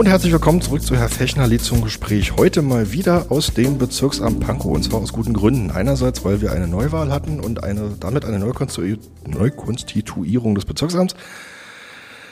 [0.00, 2.34] und herzlich willkommen zurück zu Herr Fechner Lied zum Gespräch.
[2.38, 5.70] Heute mal wieder aus dem Bezirksamt Pankow und zwar aus guten Gründen.
[5.70, 11.14] Einerseits, weil wir eine Neuwahl hatten und eine, damit eine Neukonstituierung des Bezirksamts.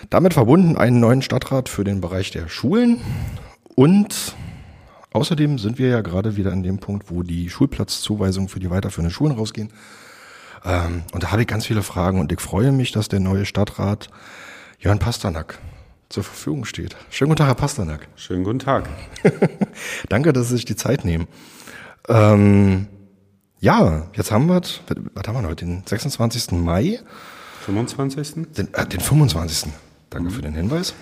[0.09, 3.03] Damit verbunden einen neuen Stadtrat für den Bereich der Schulen
[3.75, 4.35] und
[5.13, 9.13] außerdem sind wir ja gerade wieder an dem Punkt, wo die Schulplatzzuweisungen für die weiterführenden
[9.13, 9.75] Schulen rausgehen.
[10.65, 13.45] Ähm, und da habe ich ganz viele Fragen und ich freue mich, dass der neue
[13.45, 14.09] Stadtrat
[14.81, 15.59] Jörn Pasternak
[16.09, 16.97] zur Verfügung steht.
[17.11, 18.09] Schönen guten Tag, Herr Pasternak.
[18.17, 18.89] Schönen guten Tag.
[20.09, 21.29] Danke, dass Sie sich die Zeit nehmen.
[22.09, 22.87] Ähm,
[23.61, 26.53] ja, jetzt haben wir, was haben wir heute, den 26.
[26.53, 27.01] Mai?
[27.67, 28.53] 25.
[28.57, 29.71] Den, äh, den 25.
[30.09, 30.35] Danke mhm.
[30.35, 30.95] für den Hinweis.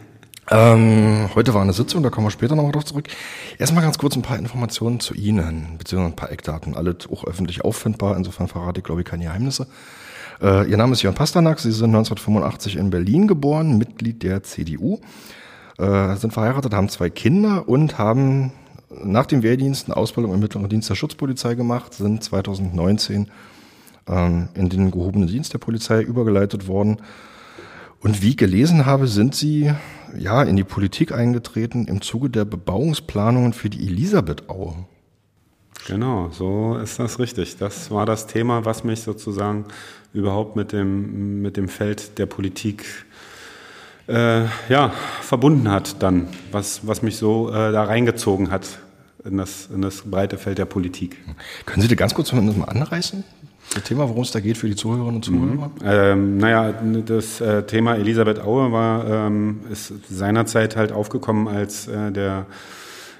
[0.50, 3.08] ähm, heute war eine Sitzung, da kommen wir später nochmal drauf zurück.
[3.58, 6.74] Erstmal ganz kurz ein paar Informationen zu Ihnen, beziehungsweise ein paar Eckdaten.
[6.74, 9.66] Alles auch öffentlich auffindbar, insofern verrate ich, glaube ich, keine Geheimnisse.
[10.44, 15.00] Äh, ihr Name ist Jörn Pasternak, Sie sind 1985 in Berlin geboren, Mitglied der CDU,
[15.78, 18.52] äh, sind verheiratet, haben zwei Kinder und haben
[19.02, 23.28] nach dem Wehrdienst eine Ausbildung im Mittleren Dienst der Schutzpolizei gemacht, sind 2019
[24.06, 26.98] ähm, in den gehobenen Dienst der Polizei übergeleitet worden.
[28.00, 29.72] Und wie ich gelesen habe, sind Sie
[30.14, 34.74] ja in die Politik eingetreten im Zuge der Bebauungsplanungen für die Elisabethaue.
[35.86, 37.56] Genau, so ist das richtig.
[37.56, 39.66] Das war das Thema, was mich sozusagen
[40.14, 42.86] überhaupt mit dem, mit dem Feld der Politik
[44.06, 48.78] äh, ja, verbunden hat dann, was, was mich so äh, da reingezogen hat
[49.24, 51.18] in das, in das breite Feld der Politik.
[51.66, 53.24] Können Sie das ganz kurz mal anreißen?
[53.74, 55.68] Das Thema, worum es da geht für die Zuhörerinnen und Zuhörer?
[55.68, 55.72] Mhm.
[55.82, 56.72] Ähm, naja,
[57.06, 62.46] das äh, Thema Elisabeth Aue war, ähm, ist seinerzeit halt aufgekommen, als äh, der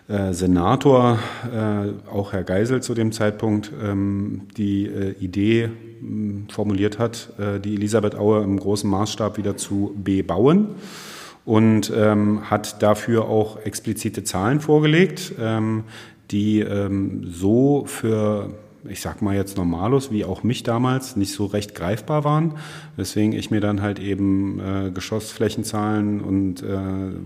[0.08, 1.18] äh, Senator,
[1.52, 7.58] äh, auch Herr Geisel zu dem Zeitpunkt, ähm, die äh, Idee hm, formuliert hat, äh,
[7.58, 10.74] die Elisabeth Aue im großen Maßstab wieder zu bebauen
[11.44, 15.84] und ähm, hat dafür auch explizite Zahlen vorgelegt, ähm,
[16.30, 18.50] die ähm, so für
[18.88, 22.54] ich sag mal jetzt Normalos, wie auch mich damals, nicht so recht greifbar waren.
[22.96, 26.76] Weswegen ich mir dann halt eben äh, Geschossflächenzahlen und äh,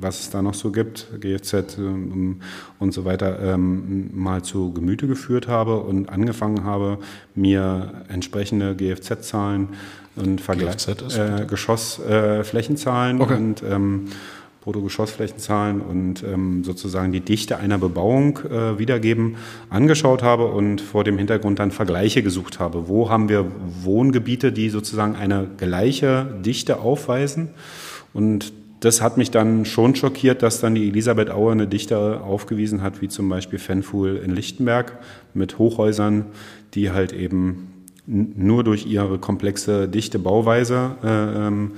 [0.00, 2.40] was es da noch so gibt, GFZ ähm,
[2.78, 6.98] und so weiter, ähm, mal zu Gemüte geführt habe und angefangen habe,
[7.34, 9.68] mir entsprechende GFZ-Zahlen
[10.16, 13.34] und Vergleich, äh, Geschossflächenzahlen okay.
[13.34, 14.08] und ähm,
[14.62, 19.36] Bruttogeschossflächenzahlen und ähm, sozusagen die Dichte einer Bebauung äh, wiedergeben,
[19.70, 22.88] angeschaut habe und vor dem Hintergrund dann Vergleiche gesucht habe.
[22.88, 23.50] Wo haben wir
[23.82, 27.50] Wohngebiete, die sozusagen eine gleiche Dichte aufweisen?
[28.12, 32.82] Und das hat mich dann schon schockiert, dass dann die Elisabeth Auer eine Dichte aufgewiesen
[32.82, 34.98] hat, wie zum Beispiel Fenfuhl in Lichtenberg
[35.34, 36.26] mit Hochhäusern,
[36.74, 37.74] die halt eben
[38.06, 41.72] nur durch ihre komplexe dichte Bauweise äh, ähm,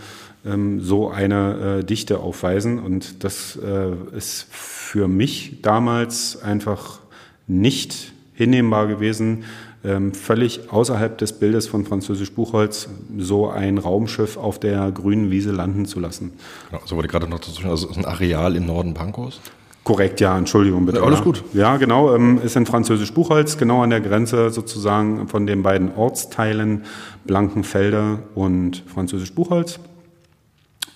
[0.44, 2.78] ähm, so eine äh, Dichte aufweisen.
[2.78, 7.00] Und das äh, ist für mich damals einfach
[7.46, 9.44] nicht hinnehmbar gewesen,
[9.82, 15.52] ähm, völlig außerhalb des Bildes von Französisch Buchholz so ein Raumschiff auf der grünen Wiese
[15.52, 16.32] landen zu lassen.
[16.70, 19.40] Genau, so wurde gerade noch dazu also ist ein Areal im Norden Pankows?
[19.82, 20.98] Korrekt, ja, Entschuldigung bitte.
[20.98, 21.42] Ja, alles gut.
[21.54, 25.94] Ja, genau, ähm, ist in Französisch Buchholz, genau an der Grenze sozusagen von den beiden
[25.94, 26.84] Ortsteilen
[27.24, 29.80] Blankenfelde und Französisch Buchholz.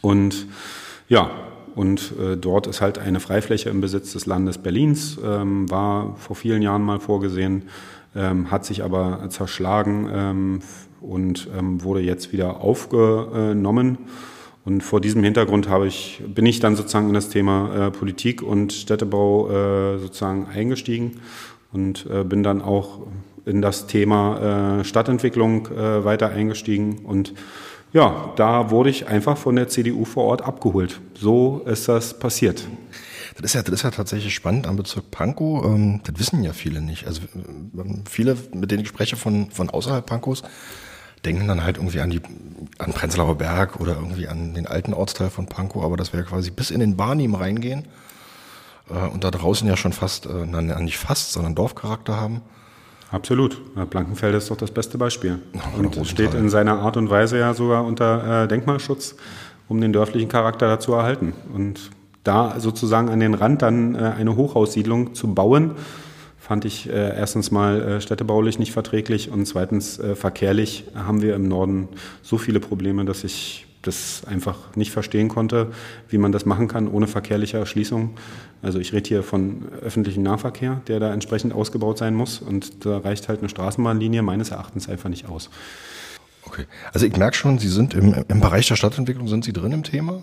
[0.04, 0.48] Und
[1.08, 1.30] ja,
[1.74, 6.36] und äh, dort ist halt eine Freifläche im Besitz des Landes Berlins, ähm, war vor
[6.36, 7.62] vielen Jahren mal vorgesehen,
[8.14, 10.58] ähm, hat sich aber zerschlagen ähm,
[11.00, 13.96] und ähm, wurde jetzt wieder aufgenommen.
[14.66, 18.42] Und vor diesem Hintergrund habe ich, bin ich dann sozusagen in das Thema äh, Politik
[18.42, 21.12] und Städtebau äh, sozusagen eingestiegen
[21.72, 23.06] und äh, bin dann auch
[23.46, 27.32] in das Thema äh, Stadtentwicklung äh, weiter eingestiegen und
[27.94, 31.00] ja, da wurde ich einfach von der CDU vor Ort abgeholt.
[31.14, 32.66] So ist das passiert.
[33.36, 35.64] Das ist ja, das ist ja tatsächlich spannend am Bezirk Pankow.
[35.64, 37.06] Ähm, das wissen ja viele nicht.
[37.06, 40.42] Also ähm, viele, mit denen ich spreche von, von außerhalb Pankows,
[41.24, 42.20] denken dann halt irgendwie an die,
[42.78, 46.50] an Prenzlauer Berg oder irgendwie an den alten Ortsteil von Pankow, aber das wäre quasi
[46.50, 47.86] bis in den Barnim reingehen
[48.90, 50.46] äh, und da draußen ja schon fast, äh,
[50.82, 52.42] nicht fast, sondern Dorfcharakter haben.
[53.10, 53.60] Absolut.
[53.90, 55.38] Blankenfelde ist doch das beste Beispiel.
[55.78, 59.16] Und steht in seiner Art und Weise ja sogar unter äh, Denkmalschutz,
[59.68, 61.32] um den dörflichen Charakter dazu erhalten.
[61.52, 61.90] Und
[62.24, 65.72] da sozusagen an den Rand dann äh, eine Hochhaussiedlung zu bauen,
[66.38, 71.88] fand ich äh, erstens mal städtebaulich nicht verträglich und zweitens verkehrlich haben wir im Norden
[72.20, 75.72] so viele Probleme, dass ich das einfach nicht verstehen konnte,
[76.08, 78.10] wie man das machen kann ohne verkehrliche Erschließung.
[78.62, 82.98] Also ich rede hier von öffentlichem Nahverkehr, der da entsprechend ausgebaut sein muss und da
[82.98, 85.50] reicht halt eine Straßenbahnlinie meines Erachtens einfach nicht aus.
[86.46, 89.72] Okay, also ich merke schon, Sie sind im, im Bereich der Stadtentwicklung, sind Sie drin
[89.72, 90.22] im Thema?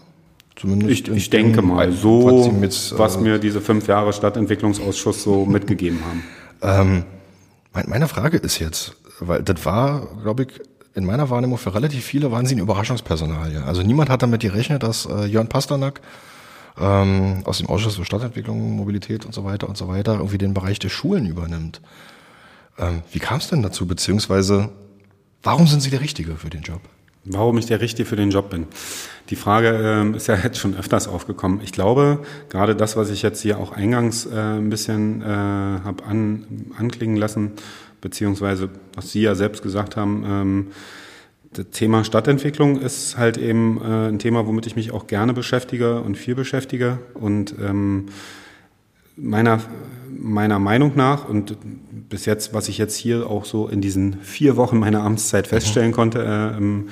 [0.56, 5.46] Zumindest ich, ich denke mal, so, jetzt, was äh, mir diese fünf Jahre Stadtentwicklungsausschuss so
[5.48, 6.24] mitgegeben haben.
[6.62, 7.04] Ähm,
[7.88, 10.50] meine Frage ist jetzt, weil das war, glaube ich,
[10.94, 13.54] in meiner Wahrnehmung für relativ viele waren sie ein Überraschungspersonal.
[13.54, 13.64] Ja.
[13.64, 16.02] Also niemand hat damit gerechnet, dass äh, Jörn Pasternak
[16.80, 20.54] ähm, aus dem Ausschuss für Stadtentwicklung, Mobilität und so weiter und so weiter irgendwie den
[20.54, 21.82] Bereich der Schulen übernimmt.
[22.78, 24.70] Ähm, wie kam es denn dazu, beziehungsweise
[25.44, 26.82] warum sind Sie der Richtige für den Job?
[27.24, 28.66] Warum ich der Richtige für den Job bin.
[29.30, 31.62] Die Frage ähm, ist ja jetzt schon öfters aufgekommen.
[31.64, 36.04] Ich glaube, gerade das, was ich jetzt hier auch eingangs äh, ein bisschen äh, habe
[36.06, 37.52] an, anklingen lassen,
[38.02, 40.68] beziehungsweise was Sie ja selbst gesagt haben, ähm,
[41.54, 46.02] das Thema Stadtentwicklung ist halt eben äh, ein Thema, womit ich mich auch gerne beschäftige
[46.02, 47.00] und viel beschäftige.
[47.14, 48.08] Und ähm,
[49.18, 49.60] meiner,
[50.10, 51.58] meiner Meinung nach und
[52.10, 55.92] bis jetzt, was ich jetzt hier auch so in diesen vier Wochen meiner Amtszeit feststellen
[55.92, 56.90] konnte, äh, im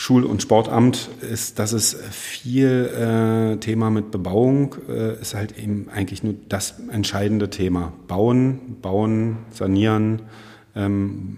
[0.00, 5.90] Schul- und Sportamt, ist, dass es viel äh, Thema mit Bebauung äh, ist halt eben
[5.90, 7.92] eigentlich nur das entscheidende Thema.
[8.08, 10.22] Bauen, bauen, sanieren,
[10.74, 11.36] ähm,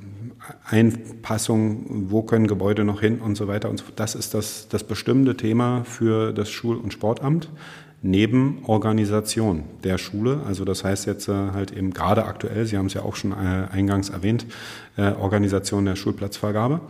[0.65, 3.99] Einpassung, wo können Gebäude noch hin und so weiter und so fort.
[3.99, 7.49] Das ist das, das bestimmte Thema für das Schul- und Sportamt
[8.03, 10.41] neben Organisation der Schule.
[10.47, 13.33] Also das heißt jetzt äh, halt eben gerade aktuell, Sie haben es ja auch schon
[13.33, 14.47] äh, eingangs erwähnt,
[14.97, 16.81] äh, Organisation der Schulplatzvergabe.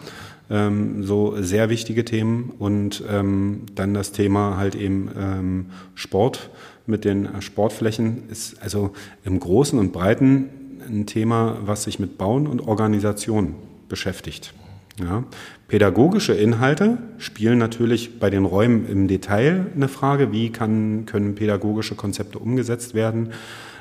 [0.52, 6.50] Ähm, so sehr wichtige Themen und ähm, dann das Thema halt eben ähm, Sport
[6.84, 8.90] mit den Sportflächen ist also
[9.24, 10.50] im Großen und Breiten
[10.86, 13.54] ein Thema, was sich mit Bauen und Organisation
[13.88, 14.52] beschäftigt.
[15.00, 15.24] Ja.
[15.68, 21.94] Pädagogische Inhalte spielen natürlich bei den Räumen im Detail eine Frage, wie kann, können pädagogische
[21.94, 23.30] Konzepte umgesetzt werden.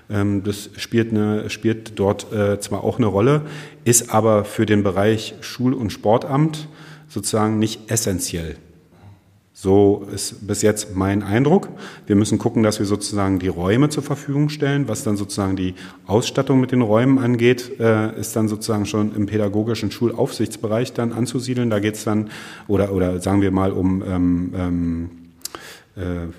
[0.10, 3.44] Ähm, das spielt, eine, spielt dort äh, zwar auch eine Rolle,
[3.86, 6.68] ist aber für den Bereich Schul- und Sportamt
[7.08, 8.56] sozusagen nicht essentiell.
[9.62, 11.70] So ist bis jetzt mein Eindruck.
[12.08, 14.88] Wir müssen gucken, dass wir sozusagen die Räume zur Verfügung stellen.
[14.88, 15.76] Was dann sozusagen die
[16.08, 21.70] Ausstattung mit den Räumen angeht, äh, ist dann sozusagen schon im pädagogischen Schulaufsichtsbereich dann anzusiedeln.
[21.70, 22.32] Da geht es dann,
[22.68, 25.21] oder, oder sagen wir mal um ähm, ähm, äh,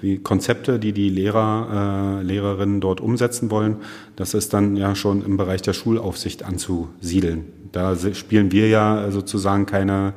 [0.00, 3.76] wie Konzepte, die die Lehrer, äh, Lehrerinnen dort umsetzen wollen.
[4.16, 7.44] Das ist dann ja schon im Bereich der Schulaufsicht anzusiedeln.
[7.70, 10.14] Da spielen wir ja sozusagen keine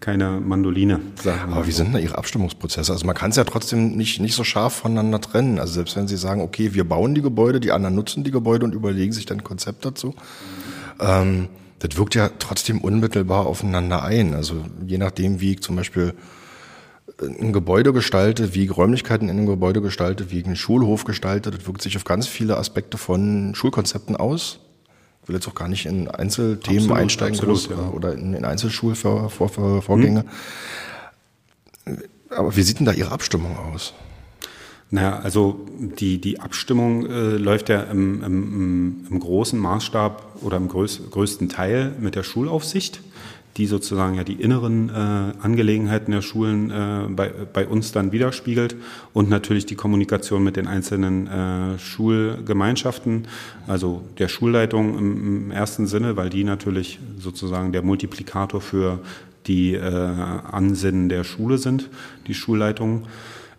[0.00, 1.00] keine Mandoline.
[1.20, 2.92] Sagen Aber wie sind da Ihre Abstimmungsprozesse?
[2.92, 5.58] Also man kann es ja trotzdem nicht, nicht so scharf voneinander trennen.
[5.58, 8.66] Also selbst wenn Sie sagen, okay, wir bauen die Gebäude, die anderen nutzen die Gebäude
[8.66, 10.14] und überlegen sich dann ein Konzept dazu.
[11.00, 11.48] Ähm,
[11.78, 14.34] das wirkt ja trotzdem unmittelbar aufeinander ein.
[14.34, 16.14] Also je nachdem, wie ich zum Beispiel
[17.20, 21.50] ein Gebäude gestalte, wie ich Räumlichkeiten in einem Gebäude gestalte, wie ich einen Schulhof gestalte,
[21.50, 24.60] das wirkt sich auf ganz viele Aspekte von Schulkonzepten aus
[25.28, 27.88] will jetzt auch gar nicht in Einzelthemen absolut, einsteigen absolut, groß, ja.
[27.90, 30.24] oder in, in Einzelschulvorgänge.
[31.84, 31.98] Mhm.
[32.30, 33.94] Aber wie sieht denn da Ihre Abstimmung aus?
[34.90, 40.68] Naja, also die, die Abstimmung äh, läuft ja im, im, im großen Maßstab oder im
[40.68, 43.00] größ, größten Teil mit der Schulaufsicht
[43.56, 44.92] die sozusagen ja die inneren äh,
[45.42, 48.76] Angelegenheiten der Schulen äh, bei, bei uns dann widerspiegelt
[49.12, 53.26] und natürlich die Kommunikation mit den einzelnen äh, Schulgemeinschaften,
[53.66, 59.00] also der Schulleitung im, im ersten Sinne, weil die natürlich sozusagen der Multiplikator für
[59.46, 61.88] die äh, Ansinnen der Schule sind,
[62.26, 63.04] die Schulleitungen.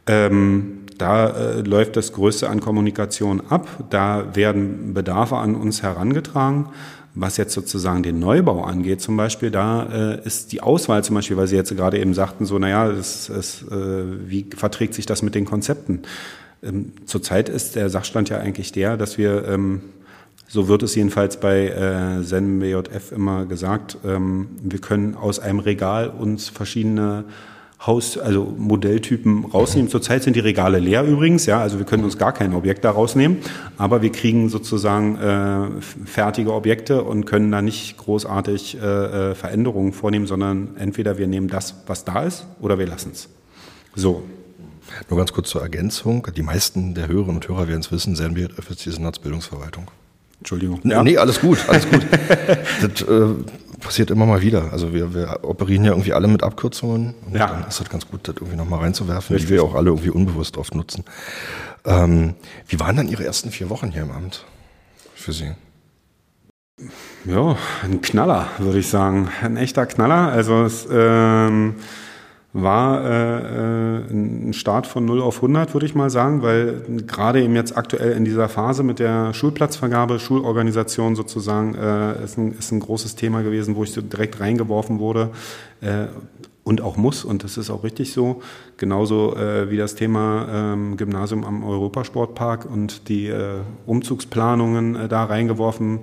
[0.06, 3.68] Ähm, da äh, läuft das Größte an Kommunikation ab.
[3.90, 6.70] Da werden Bedarfe an uns herangetragen.
[7.20, 11.36] Was jetzt sozusagen den Neubau angeht, zum Beispiel, da äh, ist die Auswahl zum Beispiel,
[11.36, 15.24] weil Sie jetzt gerade eben sagten, so, naja, es, es, äh, wie verträgt sich das
[15.24, 16.04] mit den Konzepten?
[16.62, 19.82] Ähm, zurzeit ist der Sachstand ja eigentlich der, dass wir, ähm,
[20.48, 25.60] so wird es jedenfalls bei äh, Zen BJF immer gesagt, ähm, wir können aus einem
[25.60, 27.26] Regal uns verschiedene
[27.86, 29.90] Haus, also Modelltypen rausnehmen.
[29.90, 32.92] Zurzeit sind die Regale leer übrigens, ja, also wir können uns gar kein Objekt da
[32.92, 33.38] rausnehmen,
[33.78, 39.94] aber wir kriegen sozusagen äh, fertige Objekte und können da nicht großartig äh, äh, Veränderungen
[39.94, 43.30] vornehmen, sondern entweder wir nehmen das, was da ist, oder wir lassen es.
[43.96, 44.24] So.
[45.10, 46.28] Nur ganz kurz zur Ergänzung.
[46.36, 49.92] Die meisten der Hörerinnen und Hörer werden es wissen, SENBIRF ist Senatsbildungsverwaltung.
[50.40, 50.80] Entschuldigung.
[50.84, 51.04] Ja.
[51.04, 52.06] Nee, alles gut, alles gut.
[52.82, 53.36] das, äh,
[53.80, 54.72] passiert immer mal wieder.
[54.72, 57.48] Also wir, wir operieren ja irgendwie alle mit Abkürzungen und ja.
[57.48, 59.50] dann ist das ganz gut, das irgendwie nochmal reinzuwerfen, Richtig.
[59.50, 61.04] die wir auch alle irgendwie unbewusst oft nutzen.
[61.86, 62.36] Ähm,
[62.68, 64.46] wie waren dann Ihre ersten vier Wochen hier im Amt
[65.16, 65.52] für Sie?
[67.26, 69.30] Ja, ein Knaller, würde ich sagen.
[69.42, 70.32] Ein echter Knaller.
[70.32, 71.76] Also es ähm,
[72.62, 77.42] war äh, äh ein Start von 0 auf 100, würde ich mal sagen, weil gerade
[77.42, 82.72] eben jetzt aktuell in dieser Phase mit der Schulplatzvergabe, Schulorganisation sozusagen, äh, ist, ein, ist
[82.72, 85.30] ein großes Thema gewesen, wo ich so direkt reingeworfen wurde.
[85.82, 86.08] Äh,
[86.68, 88.42] und auch muss, und das ist auch richtig so,
[88.76, 95.24] genauso äh, wie das Thema ähm, Gymnasium am Europasportpark und die äh, Umzugsplanungen äh, da
[95.24, 96.00] reingeworfen.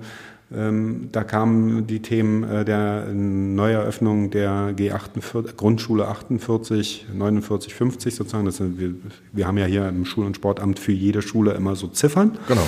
[0.53, 8.45] Ähm, da kamen die Themen äh, der Neueröffnung der G48, Grundschule 48, 49, 50 sozusagen.
[8.45, 8.93] Das sind, wir,
[9.33, 12.37] wir haben ja hier im Schul- und Sportamt für jede Schule immer so Ziffern.
[12.47, 12.67] Genau.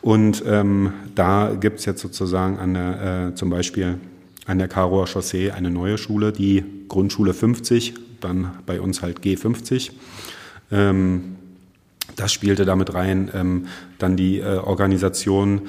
[0.00, 3.98] Und ähm, da gibt es jetzt sozusagen an der, äh, zum Beispiel
[4.46, 9.90] an der Karower Chaussee eine neue Schule, die Grundschule 50, dann bei uns halt G50.
[10.72, 11.36] Ähm,
[12.16, 13.30] das spielte damit rein.
[13.34, 13.66] Ähm,
[13.98, 15.62] dann die äh, Organisation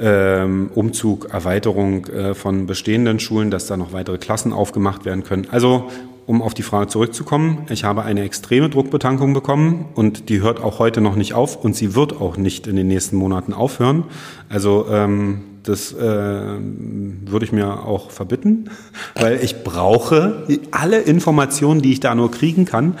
[0.00, 5.46] ähm, Umzug, Erweiterung äh, von bestehenden Schulen, dass da noch weitere Klassen aufgemacht werden können.
[5.50, 5.88] Also
[6.26, 10.78] um auf die Frage zurückzukommen, ich habe eine extreme Druckbetankung bekommen und die hört auch
[10.78, 14.04] heute noch nicht auf und sie wird auch nicht in den nächsten Monaten aufhören.
[14.50, 18.70] Also ähm, das äh, würde ich mir auch verbitten,
[19.14, 22.98] weil ich brauche alle Informationen, die ich da nur kriegen kann.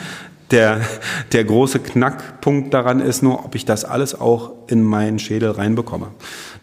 [0.50, 0.80] Der,
[1.32, 6.08] der große Knackpunkt daran ist nur, ob ich das alles auch in meinen Schädel reinbekomme.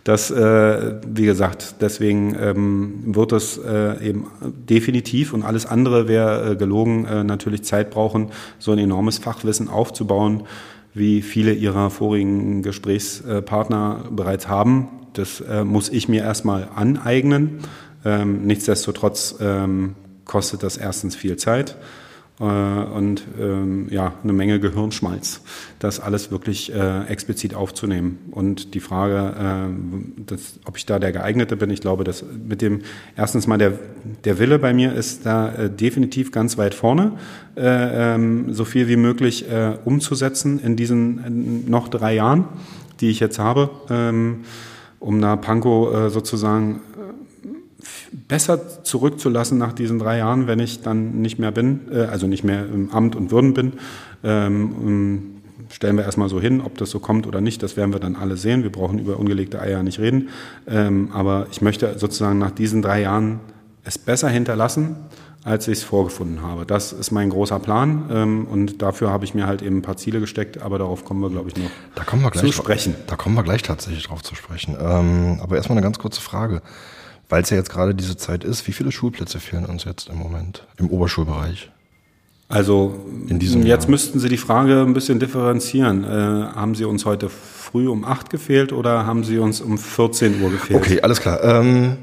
[0.04, 6.52] Das, äh, wie gesagt, deswegen ähm, wird es äh, eben definitiv und alles andere wäre
[6.52, 10.44] äh, gelogen, äh, natürlich Zeit brauchen, so ein enormes Fachwissen aufzubauen,
[10.96, 14.88] wie viele ihrer vorigen Gesprächspartner bereits haben.
[15.14, 17.60] Das äh, muss ich mir erstmal aneignen.
[18.04, 21.78] Ähm, nichtsdestotrotz ähm, kostet das erstens viel Zeit
[22.38, 25.42] und ähm, ja, eine Menge Gehirnschmalz,
[25.80, 28.20] das alles wirklich äh, explizit aufzunehmen.
[28.32, 32.62] Und die Frage, äh, dass, ob ich da der geeignete bin, ich glaube, dass mit
[32.62, 32.82] dem
[33.16, 33.80] erstens mal der,
[34.26, 37.14] der Wille bei mir ist da äh, definitiv ganz weit vorne,
[37.56, 42.46] äh, ähm, so viel wie möglich äh, umzusetzen in diesen noch drei Jahren,
[43.00, 43.70] die ich jetzt habe.
[43.90, 44.44] Ähm,
[45.06, 46.95] um da Panko äh, sozusagen äh,
[48.12, 52.44] besser zurückzulassen nach diesen drei Jahren, wenn ich dann nicht mehr bin, äh, also nicht
[52.44, 53.74] mehr im Amt und Würden bin.
[54.24, 55.36] Ähm,
[55.72, 58.16] stellen wir erstmal so hin, ob das so kommt oder nicht, das werden wir dann
[58.16, 58.64] alle sehen.
[58.64, 60.30] Wir brauchen über ungelegte Eier nicht reden.
[60.68, 63.40] Ähm, aber ich möchte sozusagen nach diesen drei Jahren
[63.84, 64.96] es besser hinterlassen,
[65.44, 66.66] als ich es vorgefunden habe.
[66.66, 69.96] Das ist mein großer Plan ähm, und dafür habe ich mir halt eben ein paar
[69.96, 72.96] Ziele gesteckt, aber darauf kommen wir, glaube ich, noch da kommen wir gleich zu sprechen.
[73.06, 74.76] Da kommen wir gleich tatsächlich drauf zu sprechen.
[74.80, 76.62] Ähm, aber erstmal eine ganz kurze Frage.
[77.30, 80.18] Weil es ja jetzt gerade diese Zeit ist, wie viele Schulplätze fehlen uns jetzt im
[80.18, 81.72] Moment im Oberschulbereich?
[82.48, 83.92] Also In diesem jetzt Jahr.
[83.92, 86.04] müssten Sie die Frage ein bisschen differenzieren.
[86.04, 90.42] Äh, haben Sie uns heute früh um acht gefehlt oder haben Sie uns um 14
[90.42, 90.80] Uhr gefehlt?
[90.80, 91.44] Okay, alles klar.
[91.44, 91.98] Ähm,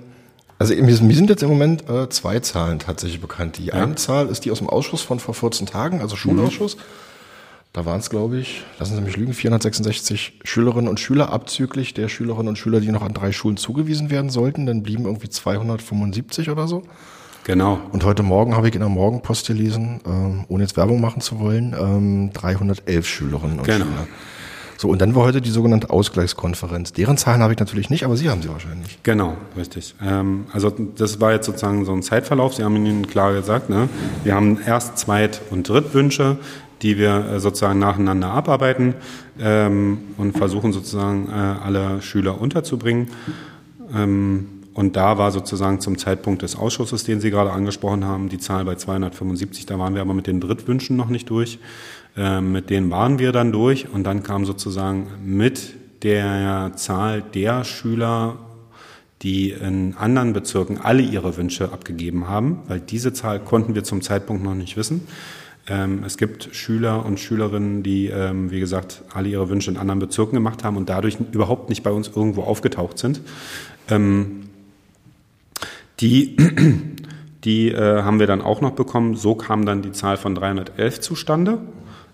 [0.59, 3.59] also mir sind jetzt im Moment äh, zwei Zahlen tatsächlich bekannt.
[3.59, 3.75] Die ja.
[3.75, 6.77] eine Zahl ist die aus dem Ausschuss von vor 14 Tagen, also Schulausschuss.
[6.77, 6.81] Mhm.
[7.73, 12.09] Da waren es, glaube ich, lassen Sie mich lügen, 466 Schülerinnen und Schüler abzüglich der
[12.09, 14.67] Schülerinnen und Schüler, die noch an drei Schulen zugewiesen werden sollten.
[14.67, 16.83] Dann blieben irgendwie 275 oder so.
[17.45, 17.81] Genau.
[17.93, 21.41] Und heute Morgen habe ich in der Morgenpost gelesen, ähm, ohne jetzt Werbung machen zu
[21.41, 23.87] wollen, ähm, 311 Schülerinnen und genau.
[23.87, 24.07] Schüler.
[24.83, 26.93] So, und dann war heute die sogenannte Ausgleichskonferenz.
[26.93, 28.99] Deren Zahlen habe ich natürlich nicht, aber Sie haben sie wahrscheinlich.
[29.05, 29.95] Genau, richtig.
[30.03, 32.55] Ähm, also das war jetzt sozusagen so ein Zeitverlauf.
[32.55, 33.89] Sie haben Ihnen klar gesagt, ne?
[34.25, 36.37] wir haben Erst-, Zweit- und Drittwünsche,
[36.83, 38.95] die wir äh, sozusagen nacheinander abarbeiten
[39.39, 43.07] ähm, und versuchen sozusagen äh, alle Schüler unterzubringen.
[43.95, 48.39] Ähm, und da war sozusagen zum Zeitpunkt des Ausschusses, den Sie gerade angesprochen haben, die
[48.39, 49.65] Zahl bei 275.
[49.65, 51.61] Da waren wir aber mit den Drittwünschen noch nicht durch.
[52.17, 57.65] Ähm, mit denen waren wir dann durch und dann kam sozusagen mit der Zahl der
[57.65, 58.37] Schüler,
[59.23, 64.03] die in anderen Bezirken alle ihre Wünsche abgegeben haben, weil diese Zahl konnten wir zum
[64.03, 65.07] Zeitpunkt noch nicht wissen.
[65.69, 70.01] Ähm, es gibt Schüler und Schülerinnen, die, ähm, wie gesagt, alle ihre Wünsche in anderen
[70.01, 73.21] Bezirken gemacht haben und dadurch überhaupt nicht bei uns irgendwo aufgetaucht sind.
[76.01, 76.37] die
[77.45, 79.17] die äh, haben wir dann auch noch bekommen.
[79.17, 81.59] So kam dann die Zahl von 311 zustande.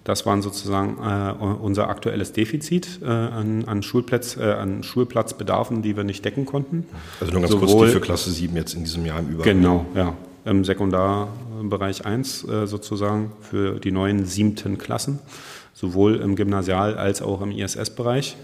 [0.08, 5.98] Das waren sozusagen äh, unser aktuelles Defizit äh, an, an, Schulplatz, äh, an Schulplatzbedarfen, die
[5.98, 6.86] wir nicht decken konnten.
[7.20, 9.56] Also nur ganz Sowohl, kurz die für Klasse 7 jetzt in diesem Jahr im Übergang.
[9.58, 10.14] Genau, ja.
[10.46, 15.18] Im Sekundarbereich 1 äh, sozusagen für die neuen siebten Klassen,
[15.74, 18.38] sowohl im Gymnasial- als auch im ISS-Bereich.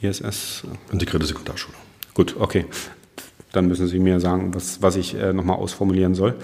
[0.00, 0.62] ISS.
[0.90, 1.76] Integrierte Sekundarschule.
[2.14, 2.64] Gut, okay.
[3.52, 6.34] Dann müssen Sie mir sagen, was, was ich äh, nochmal ausformulieren soll.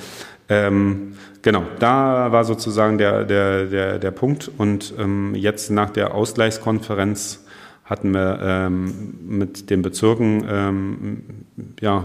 [0.51, 4.51] Ähm, genau, da war sozusagen der, der, der, der Punkt.
[4.59, 7.47] Und ähm, jetzt nach der Ausgleichskonferenz
[7.85, 11.23] hatten wir ähm, mit den Bezirken ähm,
[11.81, 12.05] ja,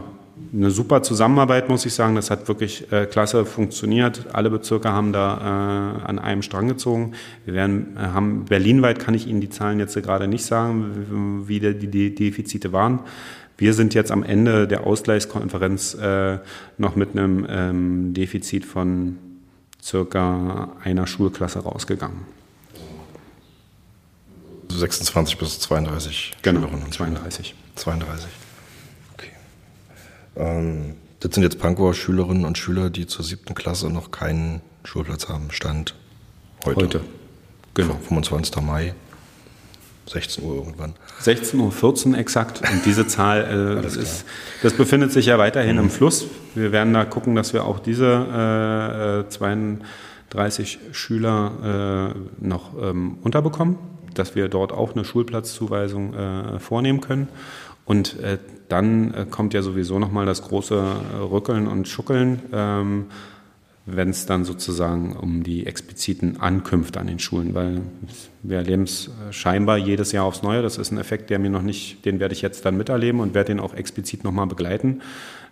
[0.54, 2.16] eine super Zusammenarbeit, muss ich sagen.
[2.16, 4.25] Das hat wirklich äh, klasse funktioniert.
[4.34, 7.14] Alle Bezirke haben da äh, an einem Strang gezogen.
[7.46, 11.60] Wir werden, äh, haben berlinweit, kann ich Ihnen die Zahlen jetzt gerade nicht sagen, wie
[11.60, 13.00] die, die Defizite waren.
[13.58, 16.40] Wir sind jetzt am Ende der Ausgleichskonferenz äh,
[16.78, 19.18] noch mit einem ähm, Defizit von
[19.82, 22.26] circa einer Schulklasse rausgegangen.
[24.70, 27.56] 26 bis 32 genau, Schülerinnen und 32.
[27.76, 28.30] 32.
[29.14, 29.30] Okay.
[30.36, 35.30] Ähm, das sind jetzt Pankower Schülerinnen und Schüler, die zur siebten Klasse noch keinen Schulplatz
[35.30, 35.52] haben.
[35.52, 35.96] Stand
[36.66, 36.86] heute.
[36.86, 37.02] Heute.
[37.74, 37.96] Genau.
[37.96, 38.62] 25.
[38.62, 38.96] Mai.
[40.08, 40.94] 16 Uhr irgendwann.
[41.24, 42.62] 16.14 Uhr exakt.
[42.62, 44.26] Und diese Zahl, äh, das, ist,
[44.62, 45.84] das befindet sich ja weiterhin mhm.
[45.84, 46.26] im Fluss.
[46.54, 53.78] Wir werden da gucken, dass wir auch diese äh, 32 Schüler äh, noch ähm, unterbekommen,
[54.14, 57.28] dass wir dort auch eine Schulplatzzuweisung äh, vornehmen können.
[57.86, 58.38] Und äh,
[58.70, 60.84] dann äh, kommt ja sowieso nochmal das große
[61.32, 62.42] Rückeln und Schuckeln.
[62.52, 63.06] Ähm,
[63.86, 67.82] wenn es dann sozusagen um die expliziten Ankünfte an den Schulen, weil
[68.42, 70.63] wir erleben es scheinbar jedes Jahr aufs Neue.
[70.63, 73.36] Das ist ein Effekt, der mir noch nicht, den werde ich jetzt dann miterleben und
[73.36, 75.01] werde den auch explizit nochmal begleiten,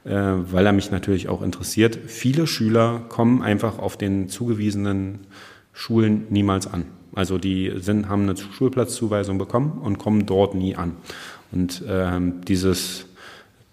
[0.03, 1.99] äh, weil er mich natürlich auch interessiert.
[2.07, 5.19] Viele Schüler kommen einfach auf den zugewiesenen
[5.71, 6.85] Schulen niemals an.
[7.13, 10.93] Also die sind, haben eine Schulplatzzuweisung bekommen und kommen dort nie an.
[11.51, 13.05] Und ähm, dieses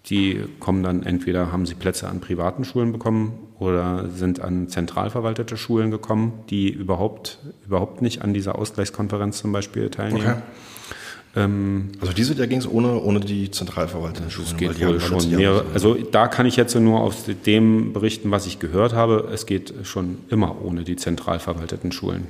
[0.09, 5.11] die kommen dann entweder haben sie Plätze an privaten Schulen bekommen oder sind an zentral
[5.11, 10.25] verwaltete Schulen gekommen, die überhaupt, überhaupt nicht an dieser Ausgleichskonferenz zum Beispiel teilnehmen.
[10.25, 10.41] Okay.
[11.33, 14.47] Ähm, also diese Jahr ging es ohne, ohne die zentral verwalteten Schulen.
[14.49, 18.47] Es geht wohl schon mehrere, also da kann ich jetzt nur aus dem berichten, was
[18.47, 19.29] ich gehört habe.
[19.31, 22.25] Es geht schon immer ohne die zentral verwalteten Schulen.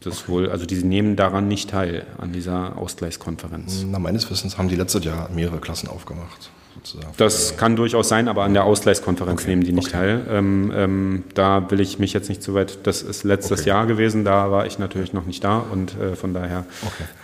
[0.00, 0.32] Das okay.
[0.32, 3.86] wohl, also die nehmen daran nicht teil, an dieser Ausgleichskonferenz.
[3.90, 6.50] Na, meines Wissens haben die letztes Jahr mehrere Klassen aufgemacht
[6.86, 7.14] sozusagen.
[7.16, 9.50] Das kann durchaus sein, aber an der Ausgleichskonferenz okay.
[9.50, 9.96] nehmen die nicht okay.
[9.96, 10.26] teil.
[10.30, 13.70] Ähm, ähm, da will ich mich jetzt nicht zu weit, das ist letztes okay.
[13.70, 16.64] Jahr gewesen, da war ich natürlich noch nicht da und äh, von daher,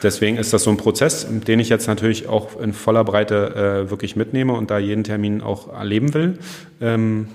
[0.03, 3.91] deswegen ist das so ein Prozess, den ich jetzt natürlich auch in voller Breite äh,
[3.91, 6.39] wirklich mitnehme und da jeden Termin auch erleben will.
[6.81, 7.29] Ähm,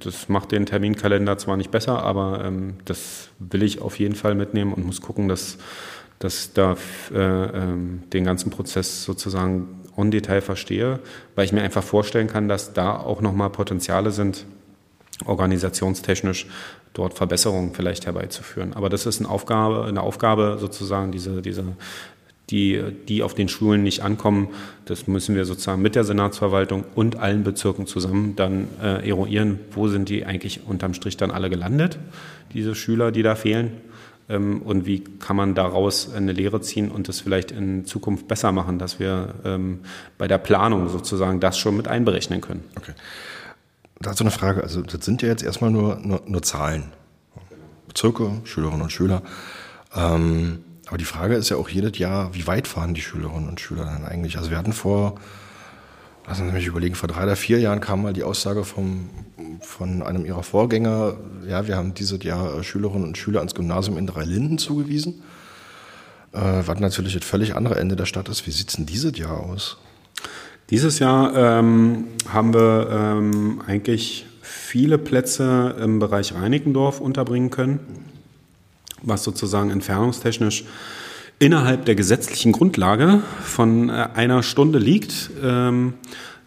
[0.00, 4.34] das macht den Terminkalender zwar nicht besser, aber ähm, das will ich auf jeden Fall
[4.34, 5.58] mitnehmen und muss gucken, dass,
[6.18, 6.76] dass da
[7.12, 11.00] äh, ähm, den ganzen Prozess sozusagen en Detail verstehe,
[11.34, 14.46] weil ich mir einfach vorstellen kann, dass da auch nochmal Potenziale sind,
[15.24, 16.46] organisationstechnisch
[16.92, 18.72] dort Verbesserungen vielleicht herbeizuführen.
[18.72, 21.64] Aber das ist eine Aufgabe, eine Aufgabe sozusagen, diese, diese,
[22.50, 24.48] die, die auf den Schulen nicht ankommen,
[24.84, 29.88] das müssen wir sozusagen mit der Senatsverwaltung und allen Bezirken zusammen dann äh, eruieren, wo
[29.88, 31.98] sind die eigentlich unterm Strich dann alle gelandet,
[32.52, 33.72] diese Schüler, die da fehlen
[34.26, 38.78] und wie kann man daraus eine Lehre ziehen und das vielleicht in Zukunft besser machen,
[38.78, 39.80] dass wir ähm,
[40.16, 42.64] bei der Planung sozusagen das schon mit einberechnen können.
[42.76, 42.92] Okay.
[44.00, 46.92] Dazu eine Frage, also das sind ja jetzt erstmal nur, nur, nur Zahlen.
[47.86, 49.22] Bezirke, Schülerinnen und Schüler.
[49.94, 53.60] Ähm, aber die Frage ist ja auch jedes Jahr, wie weit fahren die Schülerinnen und
[53.60, 54.36] Schüler dann eigentlich?
[54.36, 55.14] Also wir hatten vor
[56.26, 59.10] Lassen Sie mich überlegen, vor drei oder vier Jahren kam mal die Aussage vom,
[59.60, 63.98] von einem Ihrer Vorgänger, ja, wir haben dieses Jahr äh, Schülerinnen und Schüler ans Gymnasium
[63.98, 65.22] in Dreilinden zugewiesen,
[66.32, 68.46] äh, was natürlich das völlig andere Ende der Stadt ist.
[68.46, 69.76] Wie sieht es denn dieses Jahr aus?
[70.70, 77.80] Dieses Jahr ähm, haben wir ähm, eigentlich viele Plätze im Bereich Reinickendorf unterbringen können,
[79.02, 80.64] was sozusagen entfernungstechnisch
[81.38, 85.30] innerhalb der gesetzlichen Grundlage von äh, einer Stunde liegt.
[85.42, 85.94] Ähm,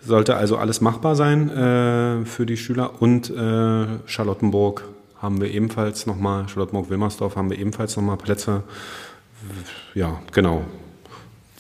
[0.08, 3.02] sollte also alles machbar sein äh, für die Schüler.
[3.02, 4.84] Und äh, Charlottenburg
[5.22, 8.64] haben wir ebenfalls nochmal, Charlottenburg-Wilmersdorf haben wir ebenfalls nochmal Plätze.
[9.94, 10.64] Ja, genau.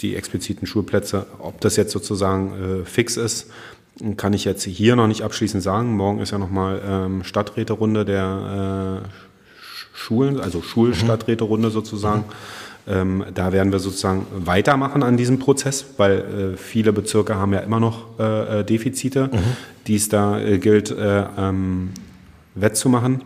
[0.01, 1.25] Die expliziten Schulplätze.
[1.39, 3.51] Ob das jetzt sozusagen äh, fix ist,
[4.15, 5.95] kann ich jetzt hier noch nicht abschließend sagen.
[5.97, 9.09] Morgen ist ja nochmal ähm, Stadträterunde der äh,
[9.93, 12.19] Schulen, also Schulstadträterunde sozusagen.
[12.19, 17.53] Mhm ähm, da werden wir sozusagen weitermachen an diesem Prozess, weil äh, viele Bezirke haben
[17.53, 19.39] ja immer noch äh, äh Defizite, mhm.
[19.87, 21.91] die es da äh, gilt äh, ähm,
[22.55, 23.23] wettzumachen.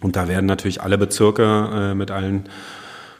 [0.00, 2.48] Und da werden natürlich alle Bezirke äh, mit allen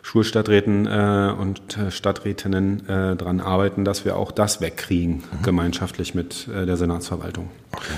[0.03, 5.43] Schulstadträten und Stadträtinnen daran arbeiten, dass wir auch das wegkriegen, mhm.
[5.43, 7.51] gemeinschaftlich mit der Senatsverwaltung.
[7.73, 7.93] Okay.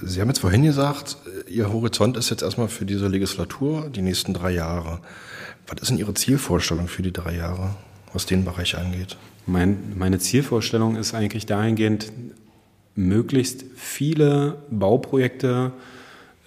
[0.00, 1.16] Sie haben jetzt vorhin gesagt,
[1.48, 5.00] Ihr Horizont ist jetzt erstmal für diese Legislatur die nächsten drei Jahre.
[5.68, 7.74] Was ist denn Ihre Zielvorstellung für die drei Jahre,
[8.12, 9.18] was den Bereich angeht?
[9.46, 12.10] Mein, meine Zielvorstellung ist eigentlich dahingehend,
[12.94, 15.72] möglichst viele Bauprojekte,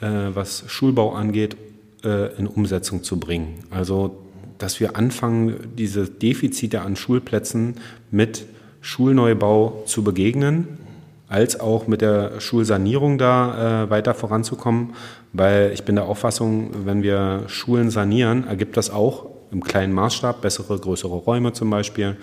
[0.01, 1.55] äh, was Schulbau angeht,
[2.03, 3.63] äh, in Umsetzung zu bringen.
[3.69, 4.17] Also,
[4.57, 7.75] dass wir anfangen, diese Defizite an Schulplätzen
[8.09, 8.45] mit
[8.81, 10.79] Schulneubau zu begegnen,
[11.27, 14.93] als auch mit der Schulsanierung da äh, weiter voranzukommen,
[15.33, 20.41] weil ich bin der Auffassung, wenn wir Schulen sanieren, ergibt das auch im kleinen Maßstab
[20.41, 22.17] bessere, größere Räume zum Beispiel,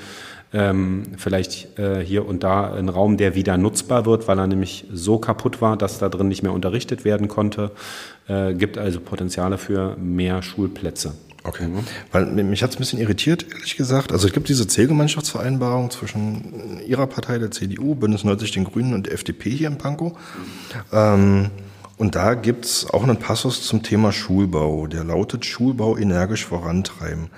[0.53, 4.87] ähm, vielleicht äh, hier und da ein Raum, der wieder nutzbar wird, weil er nämlich
[4.91, 7.71] so kaputt war, dass da drin nicht mehr unterrichtet werden konnte.
[8.29, 11.13] Äh, gibt also Potenziale für mehr Schulplätze.
[11.45, 11.67] Okay.
[11.69, 11.85] Mhm.
[12.13, 14.11] Weil mich hat es ein bisschen irritiert, ehrlich gesagt.
[14.11, 19.07] Also es gibt diese Zählgemeinschaftsvereinbarung zwischen Ihrer Partei, der CDU, Bündnis 90 den Grünen und
[19.07, 20.13] der FDP hier in Pankow.
[20.93, 21.51] Ähm,
[21.99, 24.87] und da gibt's auch einen Passus zum Thema Schulbau.
[24.87, 27.31] Der lautet Schulbau energisch vorantreiben.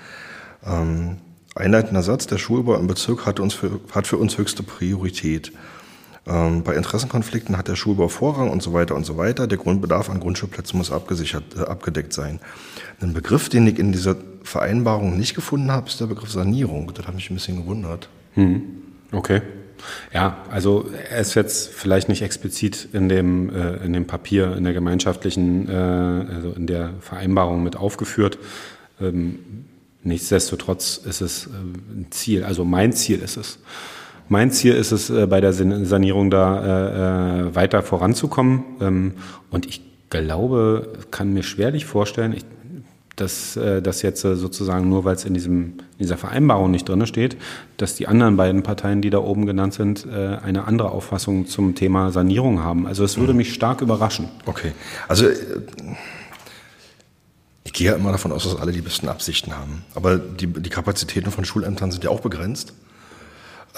[0.65, 1.17] Ähm,
[1.55, 5.51] einleitender Satz, der Schulbau im Bezirk hat, uns für, hat für uns höchste Priorität.
[6.27, 9.47] Ähm, bei Interessenkonflikten hat der Schulbau Vorrang und so weiter und so weiter.
[9.47, 12.39] Der Grundbedarf an Grundschulplätzen muss abgesichert, äh, abgedeckt sein.
[13.01, 16.91] Ein Begriff, den ich in dieser Vereinbarung nicht gefunden habe, ist der Begriff Sanierung.
[16.93, 18.09] Das hat mich ein bisschen gewundert.
[18.35, 18.61] Hm.
[19.11, 19.41] Okay.
[20.13, 24.63] Ja, also er ist jetzt vielleicht nicht explizit in dem, äh, in dem Papier, in
[24.63, 28.37] der gemeinschaftlichen, äh, also in der Vereinbarung mit aufgeführt.
[28.99, 29.39] Ähm,
[30.03, 33.59] nichtsdestotrotz ist es äh, ein Ziel, also mein Ziel ist es.
[34.31, 38.63] Mein Ziel ist es, äh, bei der Sanierung da äh, äh, weiter voranzukommen.
[38.79, 39.13] Ähm,
[39.49, 42.45] und ich glaube, kann mir schwerlich vorstellen, ich,
[43.15, 47.37] dass das jetzt sozusagen nur, weil es in, diesem, in dieser Vereinbarung nicht drin steht,
[47.77, 52.11] dass die anderen beiden Parteien, die da oben genannt sind, eine andere Auffassung zum Thema
[52.11, 52.87] Sanierung haben.
[52.87, 53.37] Also es würde mhm.
[53.37, 54.29] mich stark überraschen.
[54.45, 54.71] Okay.
[55.07, 55.27] Also
[57.63, 59.83] ich gehe ja immer davon aus, dass alle die besten Absichten haben.
[59.95, 62.73] Aber die, die Kapazitäten von Schulämtern sind ja auch begrenzt.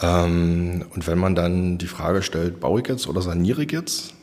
[0.01, 4.13] Ähm, und wenn man dann die Frage stellt, baue ich jetzt oder saniere ich jetzt?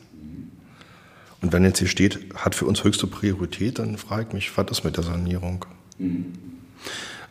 [1.41, 4.69] Und wenn jetzt hier steht, hat für uns höchste Priorität, dann frage ich mich, was
[4.71, 5.65] ist mit der Sanierung?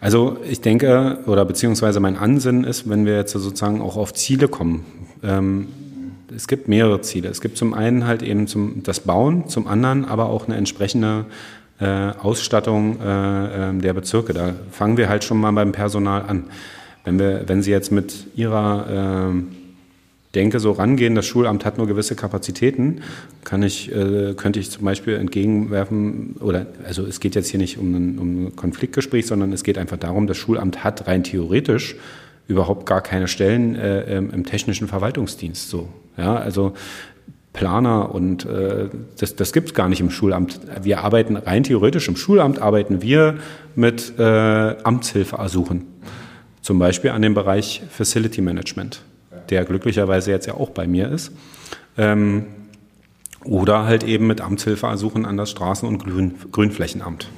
[0.00, 4.48] Also ich denke, oder beziehungsweise mein Ansinnen ist, wenn wir jetzt sozusagen auch auf Ziele
[4.48, 4.84] kommen,
[5.22, 5.68] ähm,
[6.34, 7.28] es gibt mehrere Ziele.
[7.28, 11.26] Es gibt zum einen halt eben zum, das Bauen, zum anderen aber auch eine entsprechende
[11.80, 14.32] äh, Ausstattung äh, ähm, der Bezirke.
[14.32, 16.44] Da fangen wir halt schon mal beim Personal an.
[17.04, 19.59] Wenn, wir, wenn Sie jetzt mit Ihrer äh,
[20.34, 23.00] Denke so rangehen, das Schulamt hat nur gewisse Kapazitäten,
[23.42, 27.78] kann ich, äh, könnte ich zum Beispiel entgegenwerfen, oder also es geht jetzt hier nicht
[27.78, 31.96] um ein, um ein Konfliktgespräch, sondern es geht einfach darum, das Schulamt hat rein theoretisch
[32.46, 35.68] überhaupt gar keine Stellen äh, im technischen Verwaltungsdienst.
[35.68, 36.74] So, ja, also
[37.52, 38.88] Planer und äh,
[39.18, 40.60] das, das gibt es gar nicht im Schulamt.
[40.82, 43.38] Wir arbeiten rein theoretisch im Schulamt arbeiten wir
[43.74, 45.86] mit äh, Amtshilfeersuchen.
[46.62, 49.02] Zum Beispiel an dem Bereich Facility Management,
[49.50, 51.32] der glücklicherweise jetzt ja auch bei mir ist.
[51.98, 52.46] Ähm,
[53.44, 57.28] oder halt eben mit Amtshilfeersuchen an das Straßen- und Grün, Grünflächenamt,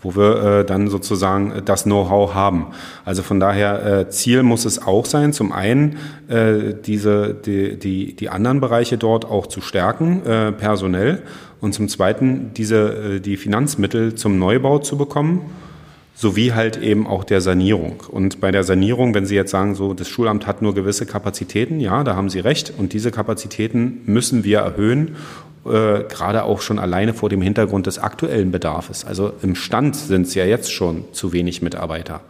[0.00, 2.68] wo wir äh, dann sozusagen das Know-how haben.
[3.04, 5.98] Also von daher äh, Ziel muss es auch sein, zum einen
[6.28, 11.22] äh, diese die, die die anderen Bereiche dort auch zu stärken äh, personell
[11.60, 15.50] und zum zweiten diese äh, die Finanzmittel zum Neubau zu bekommen
[16.22, 18.04] sowie halt eben auch der Sanierung.
[18.08, 21.80] Und bei der Sanierung, wenn Sie jetzt sagen, so das Schulamt hat nur gewisse Kapazitäten,
[21.80, 22.72] ja, da haben Sie recht.
[22.78, 25.16] Und diese Kapazitäten müssen wir erhöhen,
[25.66, 29.04] äh, gerade auch schon alleine vor dem Hintergrund des aktuellen Bedarfs.
[29.04, 32.20] Also im Stand sind es ja jetzt schon zu wenig Mitarbeiter,